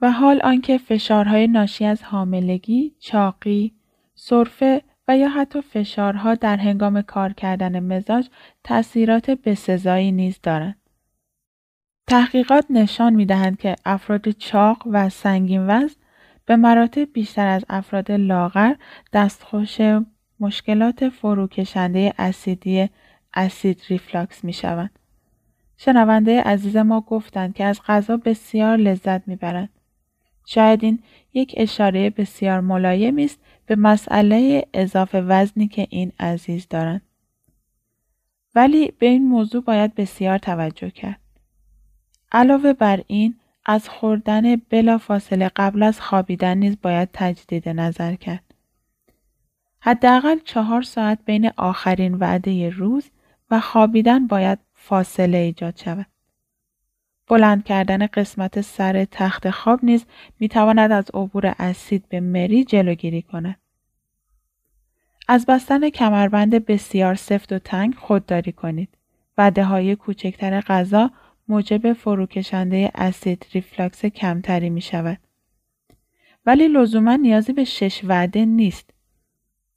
و 0.00 0.12
حال 0.12 0.40
آنکه 0.44 0.78
فشارهای 0.78 1.46
ناشی 1.46 1.84
از 1.84 2.02
حاملگی، 2.02 2.94
چاقی، 2.98 3.74
سرفه 4.14 4.82
و 5.08 5.16
یا 5.16 5.28
حتی 5.28 5.60
فشارها 5.60 6.34
در 6.34 6.56
هنگام 6.56 7.02
کار 7.02 7.32
کردن 7.32 7.80
مزاج 7.80 8.28
تاثیرات 8.64 9.30
بسزایی 9.30 10.12
نیز 10.12 10.38
دارند. 10.42 10.76
تحقیقات 12.06 12.66
نشان 12.70 13.14
می 13.14 13.26
دهند 13.26 13.58
که 13.58 13.76
افراد 13.84 14.30
چاق 14.30 14.82
و 14.86 15.08
سنگین 15.08 15.66
وزن 15.66 15.96
به 16.46 16.56
مراتب 16.56 17.12
بیشتر 17.12 17.46
از 17.46 17.64
افراد 17.68 18.12
لاغر 18.12 18.74
دستخوش 19.12 19.78
مشکلات 20.40 21.08
فروکشنده 21.08 22.14
اسیدی 22.18 22.90
acid 23.34 23.82
reflux 23.88 24.44
می 24.44 24.52
شوند. 24.52 24.98
شنونده 25.76 26.42
عزیز 26.42 26.76
ما 26.76 27.00
گفتند 27.00 27.54
که 27.54 27.64
از 27.64 27.80
غذا 27.86 28.16
بسیار 28.16 28.76
لذت 28.76 29.28
می‌برند. 29.28 29.68
شاید 30.46 30.84
این 30.84 30.98
یک 31.32 31.54
اشاره 31.56 32.10
بسیار 32.10 32.60
ملایمی 32.60 33.24
است 33.24 33.40
به 33.66 33.76
مسئله 33.76 34.66
اضافه 34.74 35.20
وزنی 35.20 35.68
که 35.68 35.86
این 35.90 36.12
عزیز 36.20 36.66
دارند. 36.70 37.02
ولی 38.54 38.92
به 38.98 39.06
این 39.06 39.28
موضوع 39.28 39.62
باید 39.62 39.94
بسیار 39.94 40.38
توجه 40.38 40.90
کرد. 40.90 41.20
علاوه 42.32 42.72
بر 42.72 43.00
این 43.06 43.34
از 43.66 43.88
خوردن 43.88 44.56
بلا 44.56 44.98
فاصله 44.98 45.50
قبل 45.56 45.82
از 45.82 46.00
خوابیدن 46.00 46.58
نیز 46.58 46.76
باید 46.82 47.08
تجدید 47.12 47.68
نظر 47.68 48.14
کرد. 48.14 48.54
حداقل 49.80 50.38
چهار 50.44 50.82
ساعت 50.82 51.18
بین 51.24 51.50
آخرین 51.56 52.14
وعده 52.14 52.70
روز 52.70 53.10
و 53.50 53.60
خوابیدن 53.60 54.26
باید 54.26 54.58
فاصله 54.74 55.38
ایجاد 55.38 55.76
شود. 55.76 56.06
بلند 57.28 57.64
کردن 57.64 58.06
قسمت 58.06 58.60
سر 58.60 59.04
تخت 59.04 59.50
خواب 59.50 59.84
نیز 59.84 60.04
می 60.38 60.48
تواند 60.48 60.92
از 60.92 61.10
عبور 61.14 61.54
اسید 61.58 62.08
به 62.08 62.20
مری 62.20 62.64
جلوگیری 62.64 63.22
کند. 63.22 63.56
از 65.28 65.46
بستن 65.46 65.90
کمربند 65.90 66.66
بسیار 66.66 67.14
سفت 67.14 67.52
و 67.52 67.58
تنگ 67.58 67.94
خودداری 67.94 68.52
کنید. 68.52 68.88
وعده 69.38 69.64
های 69.64 69.96
کوچکتر 69.96 70.60
غذا 70.60 71.10
موجب 71.48 71.92
فروکشنده 71.92 72.90
acid 72.94 73.46
reflux 73.52 74.04
کمتری 74.04 74.70
می 74.70 74.80
شود. 74.80 75.18
ولی 76.46 76.68
لزوما 76.68 77.16
نیازی 77.16 77.52
به 77.52 77.64
شش 77.64 78.00
وعده 78.04 78.44
نیست. 78.44 78.90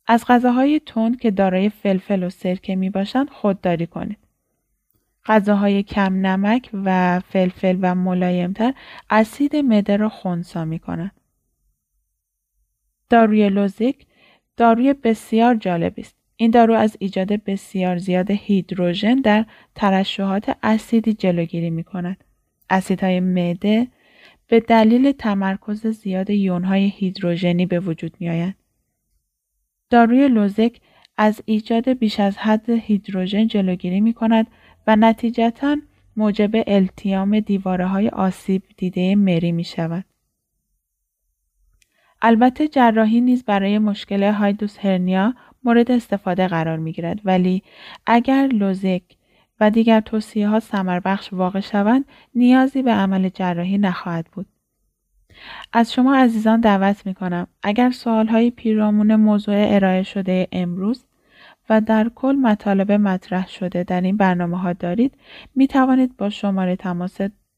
از 0.08 0.26
غذاهای 0.28 0.82
تند 0.86 1.20
که 1.20 1.32
دارای 1.32 1.70
فلفل 1.70 2.24
و 2.24 2.30
سرکه 2.30 2.76
می 2.76 2.90
باشند 2.90 3.30
خودداری 3.30 3.88
کنید. 3.88 4.27
غذاهای 5.28 5.84
کم 5.84 6.14
نمک 6.26 6.70
و 6.74 7.20
فلفل 7.20 7.78
و 7.82 7.96
ملایمتر 7.96 8.74
اسید 9.10 9.56
مده 9.56 9.98
را 9.98 10.10
خونسا 10.10 10.66
می 10.66 10.80
کنند. 10.80 11.12
داروی 13.10 13.50
لوزیک 13.50 14.06
داروی 14.58 14.94
بسیار 14.94 15.56
جالب 15.56 15.94
است. 15.98 16.16
این 16.36 16.52
دارو 16.52 16.74
از 16.74 16.98
ایجاد 17.00 17.44
بسیار 17.44 17.98
زیاد 17.98 18.32
هیدروژن 18.32 19.16
در 19.16 19.46
ترشحات 19.76 20.58
اسیدی 20.64 21.14
جلوگیری 21.14 21.70
می 21.70 21.84
کند. 21.84 22.24
اسیدهای 22.70 23.20
معده 23.20 23.88
به 24.48 24.60
دلیل 24.60 25.12
تمرکز 25.12 25.88
زیاد 25.88 26.30
یونهای 26.30 26.88
هیدروژنی 26.88 27.66
به 27.66 27.80
وجود 27.80 28.18
می 28.20 28.30
آید. 28.30 28.56
داروی 29.90 30.28
لوزک 30.28 30.80
از 31.18 31.42
ایجاد 31.46 31.90
بیش 31.90 32.20
از 32.20 32.38
حد 32.38 32.70
هیدروژن 32.70 33.48
جلوگیری 33.48 34.02
می 34.02 34.14
کند 34.14 34.48
و 34.88 34.96
نتیجتا 34.96 35.78
موجب 36.16 36.52
التیام 36.68 37.40
دیواره 37.40 37.88
های 37.88 38.10
آسیب 38.10 38.64
دیده 38.78 39.16
مری 39.16 39.52
می 39.52 39.64
شود. 39.64 40.06
البته 42.22 42.68
جراحی 42.68 43.22
نیز 43.22 43.44
برای 43.44 43.80
مشکل 43.80 44.24
هایدوس 44.24 44.80
هرنیا 44.80 45.34
مورد 45.64 45.92
استفاده 45.92 46.48
قرار 46.48 46.78
می 46.78 46.92
گیرد 46.92 47.22
ولی 47.26 47.64
اگر 48.06 48.48
لوزک 48.48 49.04
و 49.60 49.72
دیگر 49.72 50.00
توصیه 50.00 50.50
ها 50.50 50.60
سمر 50.60 51.00
بخش 51.00 51.34
واقع 51.34 51.60
شوند 51.60 52.06
نیازی 52.36 52.82
به 52.82 52.92
عمل 52.92 53.30
جراحی 53.30 53.78
نخواهد 53.78 54.26
بود. 54.32 54.46
از 55.74 55.94
شما 55.94 56.16
عزیزان 56.16 56.60
دعوت 56.60 57.06
می 57.06 57.14
کنم 57.14 57.48
اگر 57.64 57.92
سوال 57.92 58.28
های 58.28 58.52
پیرامون 58.52 59.16
موضوع 59.16 59.56
ارائه 59.58 60.04
شده 60.04 60.48
امروز 60.52 61.06
و 61.70 61.82
در 61.82 62.12
کل 62.16 62.36
مطالب 62.36 62.92
مطرح 62.92 63.48
شده 63.48 63.84
در 63.84 64.02
این 64.02 64.18
برنامه 64.18 64.58
ها 64.58 64.74
دارید 64.74 65.18
می 65.56 65.68
توانید 65.68 66.18
با 66.18 66.30
شماره 66.30 66.76
تماس 66.76 67.18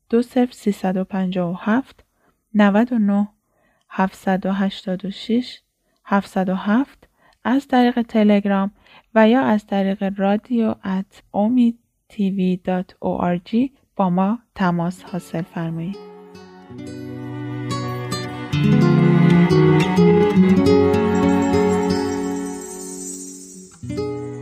20357 0.09 2.05
99 2.53 3.27
786 3.89 5.59
707 6.05 7.09
از 7.43 7.67
طریق 7.67 8.01
تلگرام 8.01 8.71
و 9.15 9.29
یا 9.29 9.41
از 9.41 9.67
طریق 9.67 10.19
رادیو 10.19 10.75
ات 10.83 11.23
با 13.95 14.09
ما 14.09 14.39
تماس 14.55 15.03
حاصل 15.03 15.41
فرمایید. 15.41 15.97